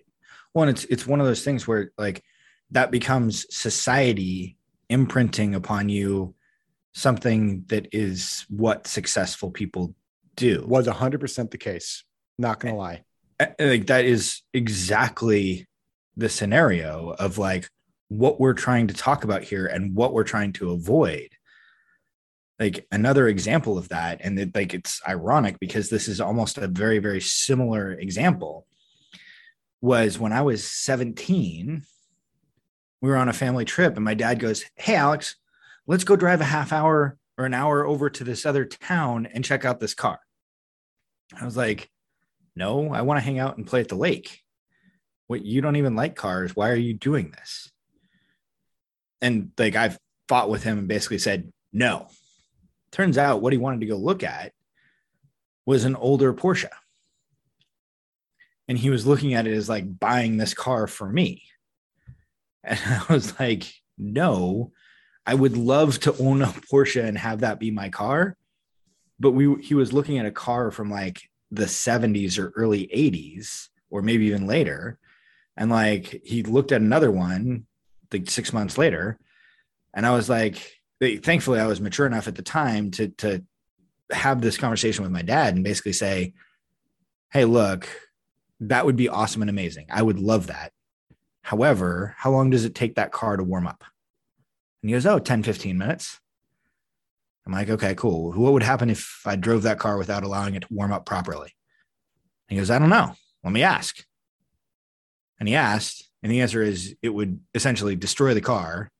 Well, 0.54 0.68
and 0.68 0.78
it's 0.78 0.84
it's 0.86 1.08
one 1.08 1.22
of 1.22 1.25
those 1.25 1.44
things 1.44 1.68
where 1.68 1.92
like 1.98 2.24
that 2.72 2.92
becomes 2.92 3.46
society 3.56 4.58
imprinting 4.90 5.56
upon 5.56 5.90
you 5.90 6.36
something 6.94 7.63
that 7.68 7.88
is 7.94 8.46
what 8.50 8.86
successful 8.86 9.50
people 9.50 9.96
do. 10.36 10.63
Was 10.68 10.88
100% 10.88 11.51
the 11.51 11.58
case. 11.58 12.04
Not 12.38 12.60
going 12.60 12.74
to 12.74 12.80
lie. 12.80 13.04
Like 13.60 13.88
that 13.88 14.06
is 14.06 14.42
exactly 14.54 15.68
the 16.18 16.30
scenario 16.30 17.16
of 17.18 17.38
like 17.38 17.70
what 18.10 18.40
we're 18.40 18.54
trying 18.54 18.88
to 18.88 18.94
talk 18.94 19.24
about 19.24 19.44
here 19.44 19.66
and 19.66 19.96
what 19.96 20.13
we're 20.13 20.25
trying 20.25 20.51
to 20.54 20.72
avoid 20.72 21.30
like 22.60 22.86
another 22.92 23.28
example 23.28 23.78
of 23.78 23.90
that 23.90 24.20
and 24.22 24.38
it, 24.38 24.54
like 24.54 24.74
it's 24.74 25.01
ironic 25.08 25.60
because 25.60 25.90
this 25.90 26.08
is 26.08 26.22
almost 26.22 26.58
a 26.58 26.68
very 26.68 27.00
very 27.00 27.22
similar 27.22 27.94
example 27.94 28.68
was 29.82 30.20
when 30.20 30.32
i 30.32 30.42
was 30.42 30.64
17 30.64 31.84
we 33.02 33.10
were 33.10 33.18
on 33.18 33.30
a 33.30 33.34
family 33.34 33.66
trip 33.66 33.96
and 33.96 34.06
my 34.06 34.14
dad 34.14 34.40
goes 34.40 34.64
hey 34.76 34.96
alex 34.96 35.36
let's 35.88 36.04
go 36.04 36.16
drive 36.16 36.42
a 36.42 36.46
half 36.46 36.72
hour 36.72 37.18
or 37.38 37.46
an 37.46 37.54
hour 37.54 37.86
over 37.86 38.10
to 38.10 38.24
this 38.24 38.46
other 38.46 38.66
town 38.66 39.26
and 39.26 39.44
check 39.44 39.66
out 39.66 39.80
this 39.80 39.94
car 39.94 40.20
i 41.40 41.46
was 41.46 41.58
like 41.58 41.90
no, 42.56 42.94
I 42.94 43.02
want 43.02 43.18
to 43.18 43.24
hang 43.24 43.40
out 43.40 43.58
and 43.58 43.68
play 43.68 43.82
at 43.82 43.88
the 43.88 43.96
lake. 43.96 44.42
What 45.28 45.46
you 45.46 45.62
don't 45.62 45.78
even 45.78 45.96
like 45.96 46.16
cars. 46.16 46.56
Why 46.56 46.70
are 46.70 46.76
you 46.76 46.94
doing 46.94 47.32
this? 47.32 47.72
And 49.22 49.52
like 49.58 49.76
I've 49.76 49.98
fought 50.28 50.50
with 50.50 50.64
him 50.64 50.78
and 50.78 50.88
basically 50.88 51.20
said, 51.20 51.52
no. 51.72 52.08
Turns 52.92 53.18
out 53.18 53.42
what 53.42 53.54
he 53.54 53.60
wanted 53.60 53.82
to 53.82 53.88
go 53.88 53.96
look 53.96 54.24
at 54.24 54.52
was 55.66 55.86
an 55.86 55.96
older 55.96 56.34
Porsche. 56.34 56.70
And 58.72 58.80
he 58.80 58.90
was 58.90 59.06
looking 59.06 59.34
at 59.34 59.48
it 59.48 59.54
as 59.54 59.68
like 59.68 60.00
buying 60.00 60.38
this 60.38 60.54
car 60.54 60.88
for 60.88 61.12
me. 61.12 61.44
And 62.63 62.80
I 62.86 63.13
was 63.13 63.38
like, 63.38 63.66
no, 63.98 64.72
I 65.25 65.34
would 65.34 65.58
love 65.58 66.00
to 66.00 66.16
own 66.18 66.42
a 66.42 66.46
Porsche 66.48 67.04
and 67.04 67.18
have 67.18 67.42
that 67.42 67.60
be 67.60 67.70
my 67.70 67.90
car. 67.90 68.38
But 69.20 69.32
we 69.32 69.62
he 69.62 69.75
was 69.75 69.92
looking 69.92 70.20
at 70.20 70.25
a 70.25 70.32
car 70.32 70.72
from 70.72 70.90
like 70.90 71.22
the 71.51 71.66
70s 71.66 72.40
or 72.40 72.54
early 72.56 72.88
80s 72.88 73.68
or 73.90 74.01
maybe 74.01 74.28
even 74.28 74.48
later 74.48 74.98
and 75.58 75.70
like 75.70 76.22
he 76.24 76.42
looked 76.42 76.72
at 76.72 76.80
another 76.80 77.12
one 77.12 77.66
like 78.13 78.30
six 78.30 78.54
months 78.54 78.78
later 78.78 79.20
and 79.94 80.06
i 80.06 80.12
was 80.12 80.30
like 80.30 80.80
thankfully 81.24 81.60
i 81.60 81.68
was 81.68 81.82
mature 81.82 82.08
enough 82.08 82.30
at 82.30 82.36
the 82.36 82.42
time 82.42 82.90
to 82.92 83.10
to 83.10 83.44
have 84.13 84.40
this 84.40 84.58
conversation 84.58 85.04
with 85.04 85.12
my 85.12 85.22
dad 85.22 85.56
and 85.56 85.66
basically 85.66 85.92
say 85.92 86.34
hey 87.34 87.44
look 87.44 87.86
that 88.62 88.86
would 88.86 88.96
be 88.96 89.10
awesome 89.10 89.41
and 89.41 89.50
amazing 89.50 89.86
i 89.89 90.01
would 90.01 90.20
love 90.20 90.48
that 90.48 90.72
however 91.41 92.15
how 92.18 92.32
long 92.32 92.50
does 92.50 92.65
it 92.65 92.75
take 92.75 92.96
that 92.96 93.12
car 93.12 93.38
to 93.38 93.44
warm 93.44 93.68
up 93.68 93.84
and 94.82 94.89
he 94.89 94.94
goes 94.94 95.06
oh 95.06 95.20
10 95.20 95.44
15 95.44 95.77
minutes 95.77 96.22
I'm 97.46 97.53
like, 97.53 97.70
okay, 97.70 97.96
cool. 97.96 98.32
What 98.34 98.53
would 98.53 98.63
happen 98.63 98.89
if 98.89 99.22
I 99.25 99.36
drove 99.36 99.63
that 99.63 99.80
car 99.80 99.98
without 99.98 100.24
allowing 100.24 100.56
it 100.56 100.62
to 100.62 100.68
warm 100.70 100.94
up 100.94 101.06
properly? 101.06 101.53
He 102.48 102.56
goes, 102.56 102.70
I 102.70 102.80
don't 102.80 102.89
know. 102.89 103.13
Let 103.44 103.53
me 103.53 103.63
ask. 103.63 104.03
And 105.39 105.50
he 105.50 105.56
asked, 105.56 106.08
and 106.22 106.32
the 106.32 106.41
answer 106.41 106.62
is 106.62 106.96
it 107.01 107.10
would 107.10 107.39
essentially 107.56 107.96
destroy 107.96 108.34
the 108.34 108.41
car 108.41 108.91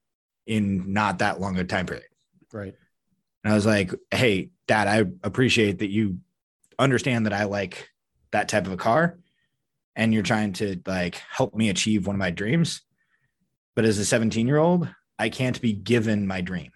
in 0.48 0.94
not 0.94 1.20
that 1.20 1.40
long 1.40 1.58
a 1.60 1.64
time 1.64 1.86
period. 1.86 2.08
Right. 2.52 2.74
And 3.44 3.54
I 3.54 3.56
was 3.56 3.66
like, 3.66 3.94
hey, 4.10 4.50
dad, 4.68 4.88
I 4.88 5.06
appreciate 5.26 5.80
that 5.80 5.90
you 5.90 6.18
understand 6.80 7.28
that 7.28 7.34
I 7.34 7.44
like 7.44 7.90
that 8.32 8.50
type 8.50 8.66
of 8.66 8.74
a 8.74 8.78
car 8.78 9.20
and 9.96 10.14
you're 10.14 10.24
trying 10.24 10.54
to 10.54 10.80
like 10.86 11.16
help 11.30 11.54
me 11.54 11.70
achieve 11.70 12.08
one 12.08 12.16
of 12.16 12.20
my 12.20 12.32
dreams. 12.32 12.82
But 13.76 13.86
as 13.86 13.98
a 13.98 14.06
17 14.06 14.48
year 14.48 14.58
old, 14.58 14.88
I 15.18 15.30
can't 15.30 15.60
be 15.62 15.74
given 15.74 16.28
my 16.28 16.42
dream. 16.42 16.72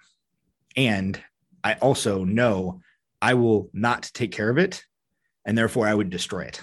And 0.76 1.20
I 1.64 1.74
also 1.76 2.24
know 2.24 2.82
I 3.22 3.34
will 3.34 3.70
not 3.74 4.12
take 4.14 4.32
care 4.32 4.50
of 4.50 4.58
it, 4.58 4.84
and 5.46 5.58
therefore 5.58 5.88
I 5.88 5.94
would 5.94 6.10
destroy 6.10 6.42
it. 6.42 6.62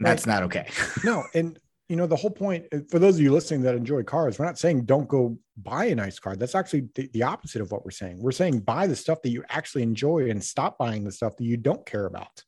That's 0.00 0.26
not 0.26 0.44
okay. 0.44 0.68
No. 1.04 1.24
And, 1.34 1.58
you 1.88 1.96
know, 1.96 2.06
the 2.06 2.16
whole 2.16 2.30
point 2.30 2.66
uh, 2.72 2.78
for 2.88 2.98
those 2.98 3.16
of 3.16 3.20
you 3.20 3.32
listening 3.32 3.62
that 3.62 3.74
enjoy 3.74 4.04
cars, 4.04 4.38
we're 4.38 4.44
not 4.44 4.58
saying 4.58 4.84
don't 4.84 5.08
go 5.08 5.38
buy 5.56 5.86
a 5.86 5.94
nice 5.94 6.18
car. 6.18 6.36
That's 6.36 6.54
actually 6.54 6.88
the, 6.94 7.08
the 7.12 7.24
opposite 7.24 7.60
of 7.60 7.72
what 7.72 7.84
we're 7.84 7.90
saying. 7.90 8.22
We're 8.22 8.30
saying 8.30 8.60
buy 8.60 8.86
the 8.86 8.96
stuff 8.96 9.22
that 9.22 9.30
you 9.30 9.44
actually 9.48 9.82
enjoy 9.82 10.30
and 10.30 10.42
stop 10.42 10.78
buying 10.78 11.04
the 11.04 11.12
stuff 11.12 11.36
that 11.36 11.44
you 11.44 11.56
don't 11.56 11.84
care 11.84 12.06
about. 12.06 12.44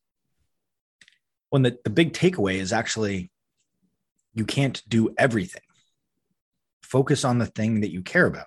When 1.51 1.63
the, 1.63 1.79
the 1.85 1.91
big 1.91 2.13
takeaway 2.13 2.55
is 2.55 2.73
actually 2.73 3.31
you 4.33 4.45
can't 4.45 4.83
do 4.89 5.13
everything. 5.19 5.63
Focus 6.83 7.25
on 7.25 7.39
the 7.39 7.47
thing 7.47 7.81
that 7.81 7.93
you 7.93 8.03
care 8.03 8.27
about. 8.27 8.47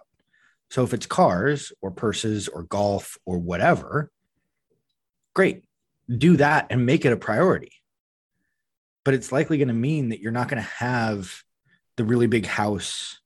So 0.72 0.84
if 0.84 0.94
it's 0.94 1.06
cars 1.06 1.72
or 1.82 1.92
purses 1.92 2.48
or 2.48 2.64
golf 2.64 3.18
or 3.26 3.38
whatever, 3.38 4.12
great. 5.34 5.64
Do 6.10 6.38
that 6.38 6.68
and 6.70 6.86
make 6.86 7.06
it 7.06 7.14
a 7.14 7.18
priority. 7.18 7.72
But 9.06 9.14
it's 9.14 9.32
likely 9.32 9.58
going 9.58 9.68
to 9.68 9.74
mean 9.74 10.10
that 10.10 10.20
you're 10.20 10.32
not 10.32 10.48
going 10.50 10.62
to 10.62 10.70
have 10.70 11.44
the 11.98 12.06
really 12.06 12.28
big 12.28 12.46
house 12.46 13.20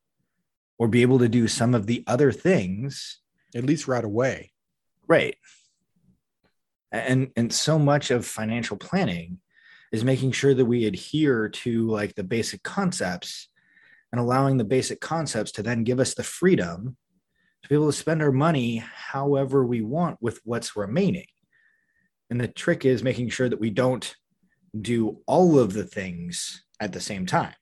or 0.77 0.88
be 0.88 1.03
able 1.03 1.19
to 1.19 1.29
do 1.29 1.48
some 1.48 1.74
of 1.74 1.88
the 1.88 2.03
other 2.05 2.31
things 2.31 3.19
At 3.55 3.63
least 3.63 3.88
right 3.88 4.03
away. 4.03 4.51
right 5.07 5.38
and 6.91 7.31
and 7.36 7.53
so 7.53 7.77
much 7.77 8.12
of 8.12 8.25
financial 8.25 8.77
planning 8.77 9.39
is 9.91 10.03
making 10.03 10.32
sure 10.32 10.53
that 10.53 10.65
we 10.65 10.86
adhere 10.86 11.50
to 11.50 11.88
like 11.88 12.15
the 12.15 12.24
basic 12.24 12.63
concepts 12.63 13.50
and 14.12 14.20
allowing 14.20 14.58
the 14.58 14.63
basic 14.63 15.00
concepts 15.01 15.51
to 15.53 15.63
then 15.63 15.84
give 15.84 16.00
us 16.00 16.13
the 16.13 16.24
freedom 16.24 16.98
to 17.63 17.70
be 17.70 17.75
able 17.75 17.88
to 17.88 17.98
spend 17.98 18.22
our 18.22 18.32
money 18.32 18.77
however 18.77 19.65
we 19.65 19.82
want 19.82 20.17
with 20.22 20.39
what's 20.44 20.75
remaining. 20.75 21.27
And 22.29 22.39
the 22.39 22.48
trick 22.48 22.86
is 22.86 23.03
making 23.03 23.29
sure 23.29 23.50
that 23.50 23.60
we 23.60 23.70
don't 23.70 24.15
do 24.79 25.22
all 25.25 25.58
of 25.60 25.74
the 25.74 25.84
things 25.84 26.63
at 26.79 26.91
the 26.94 27.00
same 27.00 27.25
time. 27.25 27.53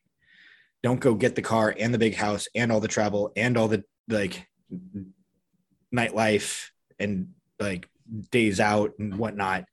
Don't 0.84 1.00
go 1.00 1.16
get 1.16 1.36
the 1.36 1.42
car 1.42 1.74
and 1.78 1.94
the 1.94 2.00
big 2.00 2.16
house 2.16 2.48
and 2.56 2.72
all 2.72 2.80
the 2.80 2.88
travel 2.88 3.32
and 3.36 3.58
all 3.58 3.68
the 3.68 3.84
like 4.08 4.48
nightlife 5.94 6.70
and 7.00 7.30
like 7.60 7.88
days 8.32 8.60
out 8.60 8.94
and 9.00 9.18
whatnot 9.18 9.66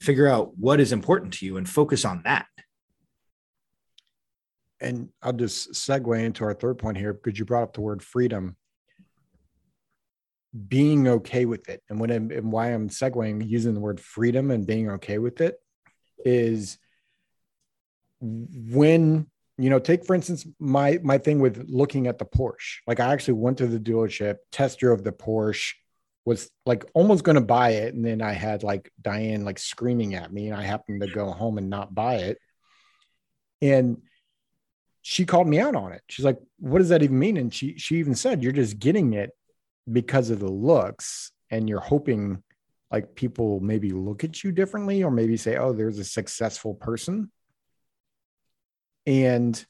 figure 0.00 0.26
out 0.26 0.56
what 0.58 0.80
is 0.80 0.92
important 0.92 1.34
to 1.34 1.46
you 1.46 1.56
and 1.56 1.68
focus 1.68 2.04
on 2.04 2.22
that 2.24 2.46
And 4.80 5.10
I'll 5.22 5.34
just 5.34 5.72
segue 5.72 6.24
into 6.24 6.44
our 6.44 6.54
third 6.54 6.78
point 6.78 6.96
here 6.96 7.12
because 7.12 7.38
you 7.38 7.44
brought 7.44 7.64
up 7.64 7.74
the 7.74 7.82
word 7.82 8.02
freedom. 8.02 8.56
Being 10.68 11.06
okay 11.06 11.44
with 11.44 11.68
it. 11.68 11.82
And 11.88 12.00
when 12.00 12.10
I'm, 12.10 12.30
and 12.30 12.50
why 12.50 12.72
I'm 12.72 12.88
segueing 12.88 13.46
using 13.46 13.74
the 13.74 13.80
word 13.80 14.00
freedom 14.00 14.50
and 14.50 14.66
being 14.66 14.90
okay 14.92 15.18
with 15.18 15.40
it 15.40 15.56
is 16.24 16.78
when 18.20 19.26
you 19.58 19.70
know 19.70 19.78
take 19.78 20.04
for 20.04 20.14
instance 20.14 20.46
my 20.58 20.98
my 21.02 21.18
thing 21.18 21.38
with 21.40 21.66
looking 21.68 22.06
at 22.06 22.18
the 22.18 22.24
porsche 22.24 22.78
like 22.86 23.00
i 23.00 23.10
actually 23.12 23.34
went 23.34 23.56
to 23.56 23.66
the 23.66 23.78
dealership 23.78 24.36
test 24.52 24.78
drove 24.78 25.02
the 25.02 25.12
porsche 25.12 25.72
was 26.24 26.50
like 26.66 26.84
almost 26.94 27.24
going 27.24 27.34
to 27.34 27.40
buy 27.40 27.70
it 27.70 27.94
and 27.94 28.04
then 28.04 28.20
i 28.20 28.32
had 28.32 28.62
like 28.62 28.90
diane 29.00 29.44
like 29.44 29.58
screaming 29.58 30.14
at 30.14 30.32
me 30.32 30.48
and 30.48 30.56
i 30.56 30.62
happened 30.62 31.00
to 31.00 31.06
go 31.08 31.30
home 31.30 31.58
and 31.58 31.70
not 31.70 31.94
buy 31.94 32.16
it 32.16 32.38
and 33.62 34.00
she 35.02 35.24
called 35.24 35.48
me 35.48 35.58
out 35.58 35.74
on 35.74 35.92
it. 35.92 36.02
She's 36.08 36.24
like, 36.24 36.38
"What 36.58 36.78
does 36.78 36.90
that 36.90 37.02
even 37.02 37.18
mean?" 37.18 37.36
And 37.36 37.52
she 37.52 37.78
she 37.78 37.96
even 37.96 38.14
said, 38.14 38.42
"You're 38.42 38.52
just 38.52 38.78
getting 38.78 39.14
it 39.14 39.30
because 39.90 40.30
of 40.30 40.40
the 40.40 40.50
looks, 40.50 41.32
and 41.50 41.68
you're 41.68 41.80
hoping 41.80 42.42
like 42.90 43.14
people 43.14 43.60
maybe 43.60 43.92
look 43.92 44.24
at 44.24 44.42
you 44.42 44.52
differently, 44.52 45.02
or 45.02 45.10
maybe 45.10 45.36
say, 45.36 45.56
oh, 45.56 45.72
there's 45.72 45.98
a 45.98 46.04
successful 46.04 46.74
person." 46.74 47.30
And 49.06 49.64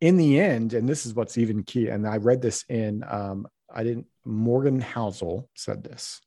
in 0.00 0.16
the 0.16 0.38
end, 0.40 0.74
and 0.74 0.88
this 0.88 1.06
is 1.06 1.14
what's 1.14 1.38
even 1.38 1.64
key, 1.64 1.88
and 1.88 2.06
I 2.06 2.18
read 2.18 2.42
this 2.42 2.64
in 2.68 3.02
um, 3.08 3.48
I 3.72 3.82
didn't 3.82 4.06
Morgan 4.26 4.80
Housel 4.80 5.48
said 5.54 5.84
this. 5.84 6.20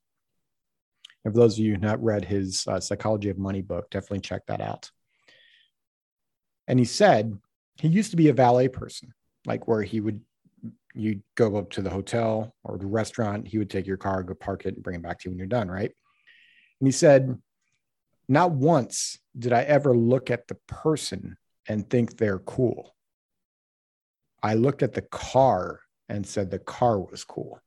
And 1.26 1.34
for 1.34 1.40
those 1.40 1.60
of 1.60 1.66
you 1.66 1.74
who 1.74 1.80
not 1.80 2.04
read 2.04 2.26
his 2.26 2.66
uh, 2.68 2.80
Psychology 2.80 3.30
of 3.30 3.38
Money 3.38 3.62
book, 3.62 3.90
definitely 3.90 4.22
check 4.22 4.46
that 4.48 4.62
out. 4.62 4.90
And 6.68 6.80
he 6.80 6.86
said 6.86 7.38
he 7.76 7.88
used 7.88 8.12
to 8.12 8.18
be 8.18 8.30
a 8.30 8.34
valet 8.34 8.70
person, 8.70 9.14
like 9.46 9.68
where 9.68 9.82
he 9.82 10.00
would 10.00 10.22
you 10.96 11.22
go 11.36 11.56
up 11.56 11.70
to 11.72 11.82
the 11.82 11.90
hotel 11.90 12.56
or 12.64 12.78
the 12.78 12.86
restaurant, 12.86 13.48
he 13.48 13.58
would 13.58 13.70
take 13.70 13.88
your 13.88 13.98
car, 13.98 14.24
go 14.24 14.34
park 14.34 14.66
it, 14.66 14.76
and 14.76 14.84
bring 14.84 14.96
it 14.96 15.02
back 15.02 15.20
to 15.20 15.26
you 15.26 15.32
when 15.32 15.38
you're 15.38 15.48
done, 15.48 15.70
right? 15.70 15.92
And 16.80 16.88
he 16.88 16.92
said, 16.92 17.38
not 18.28 18.52
once 18.52 19.18
did 19.38 19.54
I 19.54 19.64
ever 19.64 19.96
look 19.96 20.30
at 20.30 20.48
the 20.48 20.58
person 20.68 21.38
and 21.68 21.90
think 21.90 22.18
they're 22.18 22.40
cool. 22.40 22.96
I 24.42 24.56
looked 24.56 24.84
at 24.84 24.94
the 24.94 25.02
car 25.02 25.82
and 26.08 26.26
said 26.26 26.50
the 26.50 26.60
car 26.60 27.00
was 27.00 27.24
cool. 27.24 27.60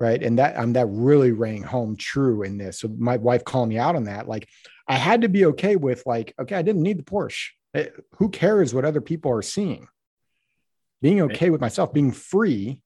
Right. 0.00 0.22
And 0.22 0.38
that 0.38 0.56
I'm 0.56 0.64
um, 0.64 0.72
that 0.74 0.86
really 0.86 1.32
rang 1.32 1.64
home 1.64 1.96
true 1.96 2.44
in 2.44 2.56
this. 2.56 2.80
So 2.80 2.88
my 2.98 3.16
wife 3.16 3.44
called 3.44 3.68
me 3.68 3.78
out 3.78 3.96
on 3.96 4.04
that, 4.04 4.28
like 4.28 4.48
I 4.86 4.94
had 4.94 5.22
to 5.22 5.28
be 5.28 5.46
okay 5.46 5.74
with 5.76 6.04
like, 6.06 6.34
okay, 6.38 6.54
I 6.54 6.62
didn't 6.62 6.82
need 6.82 6.98
the 6.98 7.04
Porsche. 7.04 7.48
It, 7.74 7.94
eh, 7.96 8.00
who 8.12 8.28
cares 8.30 8.72
what 8.72 8.84
other 8.84 9.00
people 9.00 9.32
are 9.32 9.42
seeing? 9.42 9.88
Being 11.02 11.20
okay 11.22 11.50
with 11.50 11.60
myself, 11.60 11.92
being 11.92 12.12
free 12.12 12.80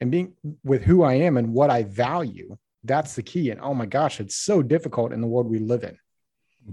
and 0.00 0.10
being 0.10 0.34
with 0.64 0.82
who 0.82 1.02
I 1.02 1.14
am 1.14 1.36
and 1.36 1.52
what 1.52 1.70
I 1.70 1.82
value. 1.82 2.56
That's 2.84 3.14
the 3.14 3.22
key. 3.22 3.50
And 3.50 3.60
oh 3.60 3.74
my 3.74 3.86
gosh, 3.86 4.20
it's 4.20 4.36
so 4.36 4.62
difficult 4.62 5.12
in 5.12 5.20
the 5.20 5.26
world 5.26 5.50
we 5.50 5.58
live 5.58 5.84
in. 5.84 5.98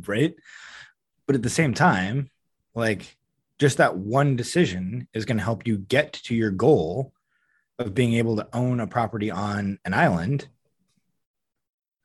Right. 0.06 0.36
But 1.26 1.36
at 1.36 1.44
the 1.44 1.50
same 1.50 1.74
time, 1.74 2.30
like 2.76 3.18
just 3.60 3.78
that 3.78 3.98
one 3.98 4.36
decision 4.36 5.08
is 5.14 5.26
going 5.26 5.38
to 5.38 5.44
help 5.44 5.66
you 5.66 5.78
get 5.78 6.14
to 6.14 6.36
your 6.36 6.52
goal 6.52 7.12
of 7.80 7.94
being 7.94 8.14
able 8.14 8.36
to 8.38 8.48
own 8.54 8.80
a 8.80 8.88
property 8.88 9.30
on 9.30 9.80
an 9.86 9.94
island 9.94 10.48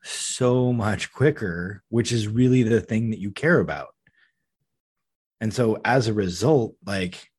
so 0.03 0.73
much 0.73 1.11
quicker, 1.11 1.81
which 1.89 2.11
is 2.11 2.27
really 2.27 2.63
the 2.63 2.81
thing 2.81 3.11
that 3.11 3.19
you 3.19 3.31
care 3.31 3.59
about. 3.59 3.89
And 5.39 5.53
so 5.53 5.79
as 5.83 6.07
a 6.07 6.13
result, 6.13 6.75
like 6.85 7.29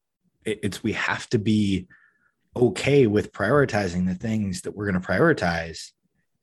it's 0.44 0.82
we 0.82 0.92
have 0.92 1.28
to 1.30 1.38
be 1.38 1.86
okay 2.56 3.06
with 3.06 3.32
prioritizing 3.32 4.06
the 4.06 4.14
things 4.14 4.62
that 4.62 4.76
we're 4.76 4.90
going 4.90 5.00
to 5.00 5.06
prioritize 5.06 5.90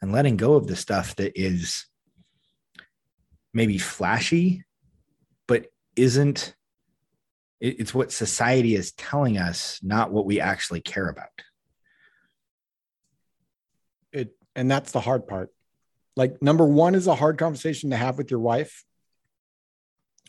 and 0.02 0.12
letting 0.12 0.38
go 0.38 0.56
of 0.56 0.68
the 0.68 0.76
stuff 0.76 1.16
that 1.18 1.34
is 1.36 1.86
maybe 3.54 3.78
flashy, 3.78 4.64
but 5.48 5.68
isn't 5.96 6.56
it's 7.60 7.94
what 7.94 8.12
society 8.12 8.74
is 8.74 8.92
telling 8.94 9.38
us, 9.38 9.80
not 9.84 10.12
what 10.12 10.26
we 10.26 10.40
actually 10.40 10.82
care 10.82 11.08
about. 11.08 11.30
It 14.12 14.36
and 14.56 14.70
that's 14.70 14.92
the 14.92 15.00
hard 15.00 15.28
part 15.28 15.52
like 16.16 16.42
number 16.42 16.66
one 16.66 16.96
is 16.96 17.08
a 17.08 17.16
hard 17.16 17.38
conversation 17.38 17.92
to 17.92 17.96
have 17.96 18.18
with 18.18 18.32
your 18.32 18.40
wife 18.40 18.84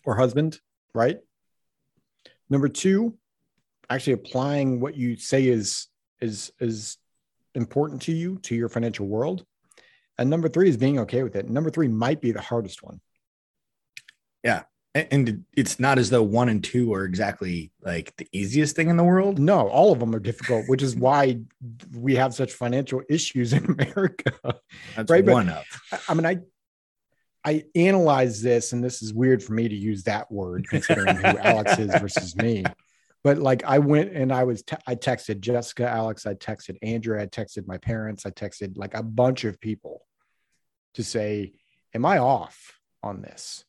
or 0.05 0.17
husband, 0.17 0.61
right? 0.95 1.19
Number 2.49 2.69
two, 2.69 3.17
actually 3.91 4.15
applying 4.15 4.81
what 4.81 4.97
you 4.97 5.17
say 5.17 5.47
is 5.47 5.89
is 6.21 6.53
is 6.61 6.99
important 7.55 8.03
to 8.03 8.13
you 8.13 8.39
to 8.39 8.55
your 8.55 8.69
financial 8.69 9.07
world. 9.07 9.45
And 10.19 10.31
number 10.31 10.49
three 10.49 10.69
is 10.69 10.77
being 10.77 11.01
okay 11.01 11.23
with 11.23 11.37
it. 11.37 11.49
Number 11.49 11.71
three 11.71 11.89
might 11.89 12.21
be 12.21 12.33
the 12.33 12.41
hardest 12.41 12.83
one. 12.83 13.01
Yeah 14.45 14.63
and 14.95 15.45
it's 15.57 15.81
not 15.81 15.99
as 15.99 16.11
though 16.11 16.23
one 16.23 16.51
and 16.51 16.63
two 16.63 16.93
are 16.93 17.05
exactly 17.05 17.73
like 17.83 18.15
the 18.17 18.29
easiest 18.33 18.77
thing 18.77 18.91
in 18.91 18.97
the 18.99 19.05
world. 19.05 19.39
No, 19.39 19.69
all 19.69 19.93
of 19.93 20.01
them 20.01 20.15
are 20.15 20.21
difficult, 20.21 20.69
which 20.69 20.83
is 20.83 20.95
why 20.95 21.41
we 21.97 22.17
have 22.17 22.35
such 22.35 22.53
financial 22.53 23.03
issues 23.09 23.53
in 23.53 23.65
America. 23.65 24.33
That's 24.95 25.11
right? 25.11 25.25
one 25.25 25.47
but, 25.47 25.65
of. 25.93 26.05
I 26.09 26.15
mean, 26.15 26.27
I 26.27 26.39
I 27.45 27.65
analyze 27.75 28.43
this, 28.43 28.73
and 28.73 28.85
this 28.85 29.03
is 29.03 29.15
weird 29.15 29.43
for 29.43 29.55
me 29.55 29.69
to 29.69 29.75
use 29.75 30.05
that 30.05 30.31
word 30.31 30.67
considering 30.69 31.17
who 31.17 31.39
Alex 31.39 31.79
is 31.79 31.95
versus 31.95 32.37
me. 32.37 32.65
But 33.25 33.39
like, 33.39 33.65
I 33.65 33.79
went 33.79 34.13
and 34.13 34.33
I 34.33 34.45
was 34.45 34.63
te- 34.63 34.77
I 34.87 34.95
texted 34.95 35.41
Jessica, 35.41 35.89
Alex, 35.89 36.27
I 36.27 36.35
texted 36.35 36.77
Andrew, 36.83 37.21
I 37.21 37.27
texted 37.27 37.67
my 37.67 37.79
parents, 37.79 38.27
I 38.27 38.31
texted 38.31 38.77
like 38.77 38.95
a 38.95 39.03
bunch 39.03 39.45
of 39.45 39.61
people 39.61 40.05
to 40.95 41.05
say, 41.05 41.55
"Am 41.95 42.05
I 42.05 42.19
off 42.19 42.79
on 43.03 43.23
this?" 43.23 43.65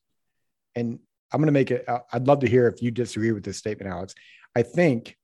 And 0.76 1.00
I'm 1.34 1.40
going 1.40 1.48
to 1.48 1.52
make 1.52 1.72
it. 1.72 1.90
Uh, 1.90 2.00
I'd 2.12 2.28
love 2.28 2.40
to 2.42 2.48
hear 2.48 2.68
if 2.68 2.82
you 2.82 2.92
disagree 2.92 3.32
with 3.32 3.44
this 3.44 3.58
statement, 3.58 3.92
Alex. 3.92 4.14
I 4.56 4.62
think 4.62 5.18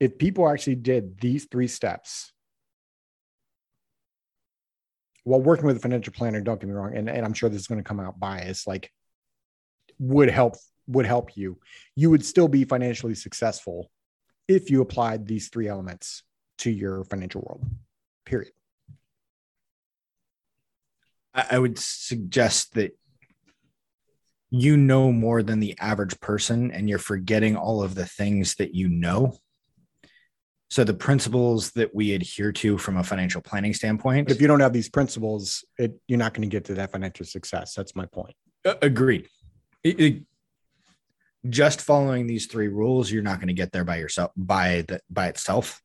if 0.00 0.18
people 0.18 0.48
actually 0.48 0.76
did 0.76 1.20
these 1.20 1.44
three 1.44 1.68
steps 1.68 2.32
while 5.24 5.40
working 5.40 5.66
with 5.66 5.76
a 5.76 5.80
financial 5.80 6.12
planner, 6.12 6.40
don't 6.40 6.58
get 6.58 6.66
me 6.66 6.72
wrong, 6.72 6.96
and, 6.96 7.08
and 7.08 7.24
I'm 7.24 7.34
sure 7.34 7.48
this 7.48 7.60
is 7.60 7.66
going 7.68 7.78
to 7.78 7.86
come 7.86 8.00
out 8.00 8.18
biased, 8.18 8.66
like 8.66 8.90
would 9.98 10.30
help 10.30 10.56
would 10.88 11.06
help 11.06 11.36
you. 11.36 11.58
You 11.94 12.10
would 12.10 12.24
still 12.24 12.48
be 12.48 12.64
financially 12.64 13.14
successful 13.14 13.90
if 14.48 14.70
you 14.70 14.80
applied 14.80 15.26
these 15.26 15.48
three 15.48 15.68
elements 15.68 16.24
to 16.58 16.70
your 16.70 17.04
financial 17.04 17.42
world. 17.42 17.64
Period. 18.24 18.52
I 21.34 21.58
would 21.58 21.78
suggest 21.78 22.74
that 22.74 22.98
you 24.54 24.76
know 24.76 25.10
more 25.10 25.42
than 25.42 25.60
the 25.60 25.74
average 25.80 26.20
person 26.20 26.70
and 26.72 26.86
you're 26.86 26.98
forgetting 26.98 27.56
all 27.56 27.82
of 27.82 27.94
the 27.94 28.04
things 28.04 28.54
that 28.56 28.74
you 28.74 28.86
know. 28.86 29.34
So 30.68 30.84
the 30.84 30.92
principles 30.92 31.70
that 31.72 31.94
we 31.94 32.12
adhere 32.12 32.52
to 32.52 32.76
from 32.76 32.98
a 32.98 33.02
financial 33.02 33.40
planning 33.40 33.72
standpoint. 33.72 34.30
If 34.30 34.42
you 34.42 34.46
don't 34.46 34.60
have 34.60 34.74
these 34.74 34.90
principles, 34.90 35.64
it, 35.78 35.94
you're 36.06 36.18
not 36.18 36.34
going 36.34 36.48
to 36.48 36.54
get 36.54 36.66
to 36.66 36.74
that 36.74 36.92
financial 36.92 37.24
success. 37.24 37.74
That's 37.74 37.96
my 37.96 38.04
point. 38.04 38.34
Uh, 38.62 38.74
agreed. 38.82 39.26
It, 39.82 40.00
it, 40.00 40.22
just 41.48 41.80
following 41.80 42.26
these 42.26 42.46
three 42.46 42.68
rules, 42.68 43.10
you're 43.10 43.22
not 43.22 43.38
going 43.38 43.48
to 43.48 43.54
get 43.54 43.72
there 43.72 43.84
by 43.84 43.96
yourself 43.96 44.32
by 44.36 44.84
the, 44.86 45.00
by 45.08 45.28
itself. 45.28 45.80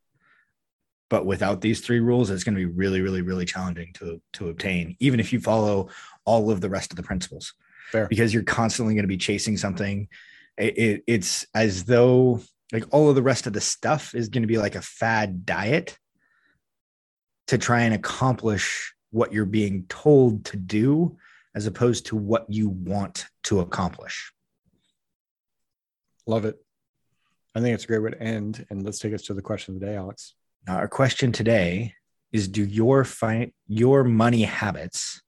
But 1.08 1.24
without 1.24 1.62
these 1.62 1.80
three 1.80 2.00
rules, 2.00 2.28
it's 2.28 2.44
going 2.44 2.54
to 2.54 2.60
be 2.60 2.66
really, 2.66 3.00
really, 3.00 3.22
really 3.22 3.46
challenging 3.46 3.94
to 3.94 4.20
to 4.34 4.50
obtain, 4.50 4.94
even 5.00 5.20
if 5.20 5.32
you 5.32 5.40
follow 5.40 5.88
all 6.26 6.50
of 6.50 6.60
the 6.60 6.68
rest 6.68 6.92
of 6.92 6.96
the 6.96 7.02
principles. 7.02 7.54
Fair. 7.90 8.06
because 8.08 8.34
you're 8.34 8.42
constantly 8.42 8.94
going 8.94 9.04
to 9.04 9.08
be 9.08 9.16
chasing 9.16 9.56
something. 9.56 10.08
It, 10.56 10.78
it, 10.78 11.04
it's 11.06 11.46
as 11.54 11.84
though 11.84 12.40
like 12.72 12.84
all 12.90 13.08
of 13.08 13.14
the 13.14 13.22
rest 13.22 13.46
of 13.46 13.52
the 13.52 13.60
stuff 13.60 14.14
is 14.14 14.28
going 14.28 14.42
to 14.42 14.48
be 14.48 14.58
like 14.58 14.74
a 14.74 14.82
fad 14.82 15.46
diet 15.46 15.98
to 17.46 17.58
try 17.58 17.82
and 17.82 17.94
accomplish 17.94 18.94
what 19.10 19.32
you're 19.32 19.46
being 19.46 19.84
told 19.88 20.44
to 20.46 20.56
do 20.56 21.16
as 21.54 21.66
opposed 21.66 22.06
to 22.06 22.16
what 22.16 22.46
you 22.48 22.68
want 22.68 23.26
to 23.44 23.60
accomplish. 23.60 24.32
Love 26.26 26.44
it. 26.44 26.56
I 27.54 27.60
think 27.60 27.74
it's 27.74 27.84
a 27.84 27.86
great 27.86 28.02
way 28.02 28.10
to 28.10 28.22
end. 28.22 28.66
And 28.68 28.84
let's 28.84 28.98
take 28.98 29.14
us 29.14 29.22
to 29.22 29.34
the 29.34 29.42
question 29.42 29.74
of 29.74 29.80
the 29.80 29.86
day, 29.86 29.96
Alex. 29.96 30.34
Now, 30.66 30.76
our 30.76 30.88
question 30.88 31.32
today 31.32 31.94
is 32.32 32.48
Do 32.48 32.64
your 32.64 33.04
fi- 33.04 33.52
your 33.66 34.04
money 34.04 34.42
habits 34.42 35.22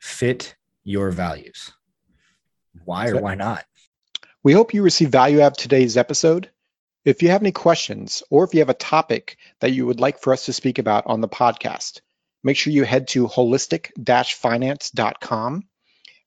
fit 0.00 0.56
your 0.84 1.10
values? 1.10 1.70
Why 2.84 3.08
or 3.08 3.20
why 3.20 3.34
not? 3.34 3.64
We 4.42 4.52
hope 4.52 4.74
you 4.74 4.82
receive 4.82 5.10
value 5.10 5.40
out 5.40 5.52
of 5.52 5.58
today's 5.58 5.96
episode. 5.96 6.50
If 7.04 7.22
you 7.22 7.30
have 7.30 7.42
any 7.42 7.52
questions 7.52 8.24
or 8.30 8.44
if 8.44 8.54
you 8.54 8.60
have 8.60 8.68
a 8.68 8.74
topic 8.74 9.38
that 9.60 9.72
you 9.72 9.86
would 9.86 10.00
like 10.00 10.20
for 10.20 10.32
us 10.32 10.44
to 10.46 10.52
speak 10.52 10.78
about 10.78 11.06
on 11.06 11.20
the 11.20 11.28
podcast, 11.28 12.00
make 12.42 12.56
sure 12.56 12.72
you 12.72 12.84
head 12.84 13.08
to 13.08 13.26
holistic-finance.com. 13.26 15.62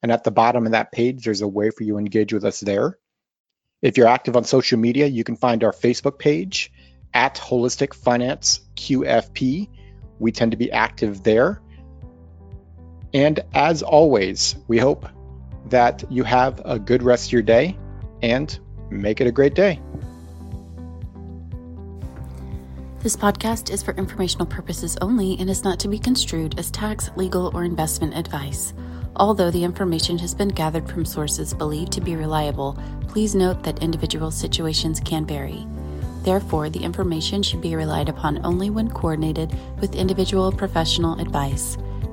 And 0.04 0.12
at 0.12 0.24
the 0.24 0.32
bottom 0.32 0.66
of 0.66 0.72
that 0.72 0.92
page, 0.92 1.24
there's 1.24 1.42
a 1.42 1.48
way 1.48 1.70
for 1.70 1.84
you 1.84 1.94
to 1.94 2.00
engage 2.00 2.34
with 2.34 2.44
us 2.44 2.60
there. 2.60 2.98
If 3.82 3.98
you're 3.98 4.08
active 4.08 4.36
on 4.36 4.44
social 4.44 4.80
media, 4.80 5.08
you 5.08 5.24
can 5.24 5.36
find 5.36 5.64
our 5.64 5.72
Facebook 5.72 6.20
page 6.20 6.72
at 7.14 7.36
Holistic 7.36 7.94
Finance 7.94 8.62
QFP. 8.76 9.70
We 10.20 10.32
tend 10.32 10.52
to 10.52 10.58
be 10.58 10.72
active 10.72 11.24
there. 11.24 11.62
And 13.14 13.40
as 13.54 13.84
always, 13.84 14.56
we 14.68 14.78
hope 14.78 15.08
that 15.72 16.04
you 16.10 16.24
have 16.24 16.62
a 16.64 16.78
good 16.78 17.04
rest 17.04 17.28
of 17.28 17.34
your 17.34 17.42
day 17.42 17.78
and 18.22 18.60
make 18.90 19.20
it 19.20 19.28
a 19.28 19.32
great 19.32 19.56
day. 19.56 19.82
This 23.00 23.16
podcast 23.16 23.72
is 23.72 23.82
for 23.82 23.96
informational 23.96 24.46
purposes 24.46 24.96
only 25.02 25.36
and 25.40 25.50
is 25.50 25.64
not 25.64 25.80
to 25.80 25.88
be 25.88 25.98
construed 25.98 26.60
as 26.60 26.70
tax, 26.70 27.10
legal, 27.16 27.50
or 27.56 27.64
investment 27.64 28.16
advice. 28.16 28.76
Although 29.16 29.50
the 29.50 29.64
information 29.64 30.20
has 30.20 30.36
been 30.36 30.50
gathered 30.50 30.88
from 30.88 31.04
sources 31.04 31.54
believed 31.54 31.92
to 31.94 32.02
be 32.02 32.16
reliable, 32.16 32.78
please 33.08 33.34
note 33.34 33.64
that 33.64 33.82
individual 33.82 34.30
situations 34.30 35.00
can 35.00 35.26
vary. 35.26 35.66
Therefore, 36.22 36.70
the 36.70 36.84
information 36.84 37.42
should 37.42 37.62
be 37.62 37.76
relied 37.76 38.08
upon 38.08 38.46
only 38.46 38.70
when 38.70 38.90
coordinated 38.92 39.52
with 39.80 39.96
individual 39.96 40.52
professional 40.52 41.20
advice. 41.20 41.78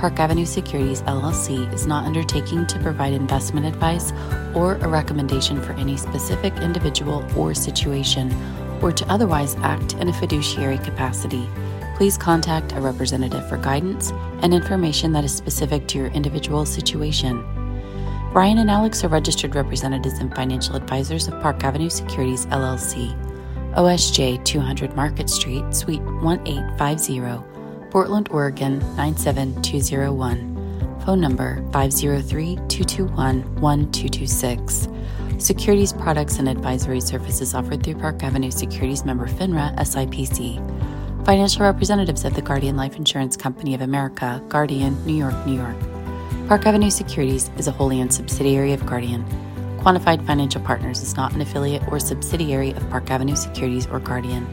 Park 0.00 0.18
Avenue 0.18 0.46
Securities 0.46 1.02
LLC 1.02 1.70
is 1.74 1.86
not 1.86 2.06
undertaking 2.06 2.66
to 2.68 2.78
provide 2.78 3.12
investment 3.12 3.66
advice 3.66 4.12
or 4.54 4.76
a 4.76 4.88
recommendation 4.88 5.60
for 5.60 5.74
any 5.74 5.98
specific 5.98 6.56
individual 6.56 7.22
or 7.36 7.52
situation, 7.52 8.34
or 8.80 8.92
to 8.92 9.06
otherwise 9.12 9.56
act 9.56 9.92
in 9.96 10.08
a 10.08 10.12
fiduciary 10.14 10.78
capacity. 10.78 11.46
Please 11.98 12.16
contact 12.16 12.72
a 12.72 12.80
representative 12.80 13.46
for 13.46 13.58
guidance 13.58 14.10
and 14.40 14.54
information 14.54 15.12
that 15.12 15.22
is 15.22 15.36
specific 15.36 15.86
to 15.88 15.98
your 15.98 16.06
individual 16.12 16.64
situation. 16.64 17.44
Brian 18.32 18.56
and 18.56 18.70
Alex 18.70 19.04
are 19.04 19.08
registered 19.08 19.54
representatives 19.54 20.18
and 20.18 20.34
financial 20.34 20.76
advisors 20.76 21.28
of 21.28 21.38
Park 21.42 21.62
Avenue 21.62 21.90
Securities 21.90 22.46
LLC, 22.46 23.14
OSJ 23.74 24.42
200 24.46 24.96
Market 24.96 25.28
Street, 25.28 25.74
Suite 25.74 26.00
1850. 26.00 27.49
Portland, 27.90 28.28
Oregon 28.30 28.78
97201. 28.96 31.02
Phone 31.04 31.20
number 31.20 31.64
503 31.72 32.56
221 32.68 33.60
1226. 33.60 34.88
Securities 35.38 35.92
products 35.92 36.38
and 36.38 36.48
advisory 36.48 37.00
services 37.00 37.54
offered 37.54 37.82
through 37.82 37.94
Park 37.94 38.22
Avenue 38.22 38.50
Securities 38.50 39.04
member 39.04 39.26
FINRA 39.26 39.74
SIPC. 39.76 41.24
Financial 41.24 41.62
representatives 41.62 42.24
of 42.24 42.34
the 42.34 42.42
Guardian 42.42 42.76
Life 42.76 42.96
Insurance 42.96 43.36
Company 43.36 43.74
of 43.74 43.80
America, 43.80 44.42
Guardian, 44.48 45.04
New 45.04 45.14
York, 45.14 45.34
New 45.46 45.56
York. 45.56 45.76
Park 46.46 46.66
Avenue 46.66 46.90
Securities 46.90 47.50
is 47.56 47.68
a 47.68 47.72
wholly 47.72 48.00
owned 48.00 48.12
subsidiary 48.12 48.72
of 48.72 48.84
Guardian. 48.86 49.24
Quantified 49.78 50.24
Financial 50.26 50.60
Partners 50.60 51.02
is 51.02 51.16
not 51.16 51.32
an 51.32 51.40
affiliate 51.40 51.86
or 51.88 51.98
subsidiary 51.98 52.72
of 52.72 52.88
Park 52.90 53.10
Avenue 53.10 53.36
Securities 53.36 53.86
or 53.86 53.98
Guardian. 53.98 54.46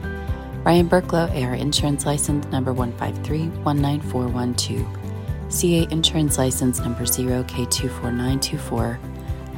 Ryan 0.67 0.89
Burklow, 0.89 1.31
AR 1.31 1.55
Insurance 1.55 2.05
License 2.05 2.45
number 2.47 2.73
153-19412. 2.73 4.85
CA 5.49 5.87
Insurance 5.91 6.37
License 6.37 6.81
number 6.81 7.03
0K24924. 7.03 8.97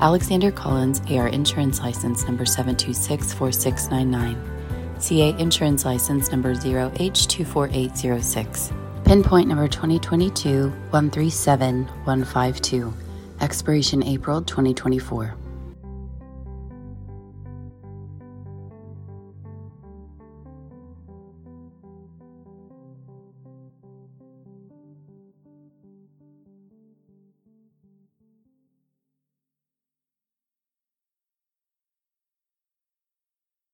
Alexander 0.01 0.51
Collins, 0.51 1.01
AR 1.09 1.29
Insurance 1.29 1.79
License 1.79 2.25
number 2.25 2.45
7264699. 2.45 4.37
CA 5.01 5.35
Insurance 5.39 5.83
License 5.83 6.29
number 6.29 6.53
0H24806. 6.53 8.71
Pinpoint 9.03 9.47
number 9.47 9.67
2022 9.67 10.71
137152. 10.91 12.93
Expiration 13.41 14.03
April 14.03 14.43
2024. 14.43 15.38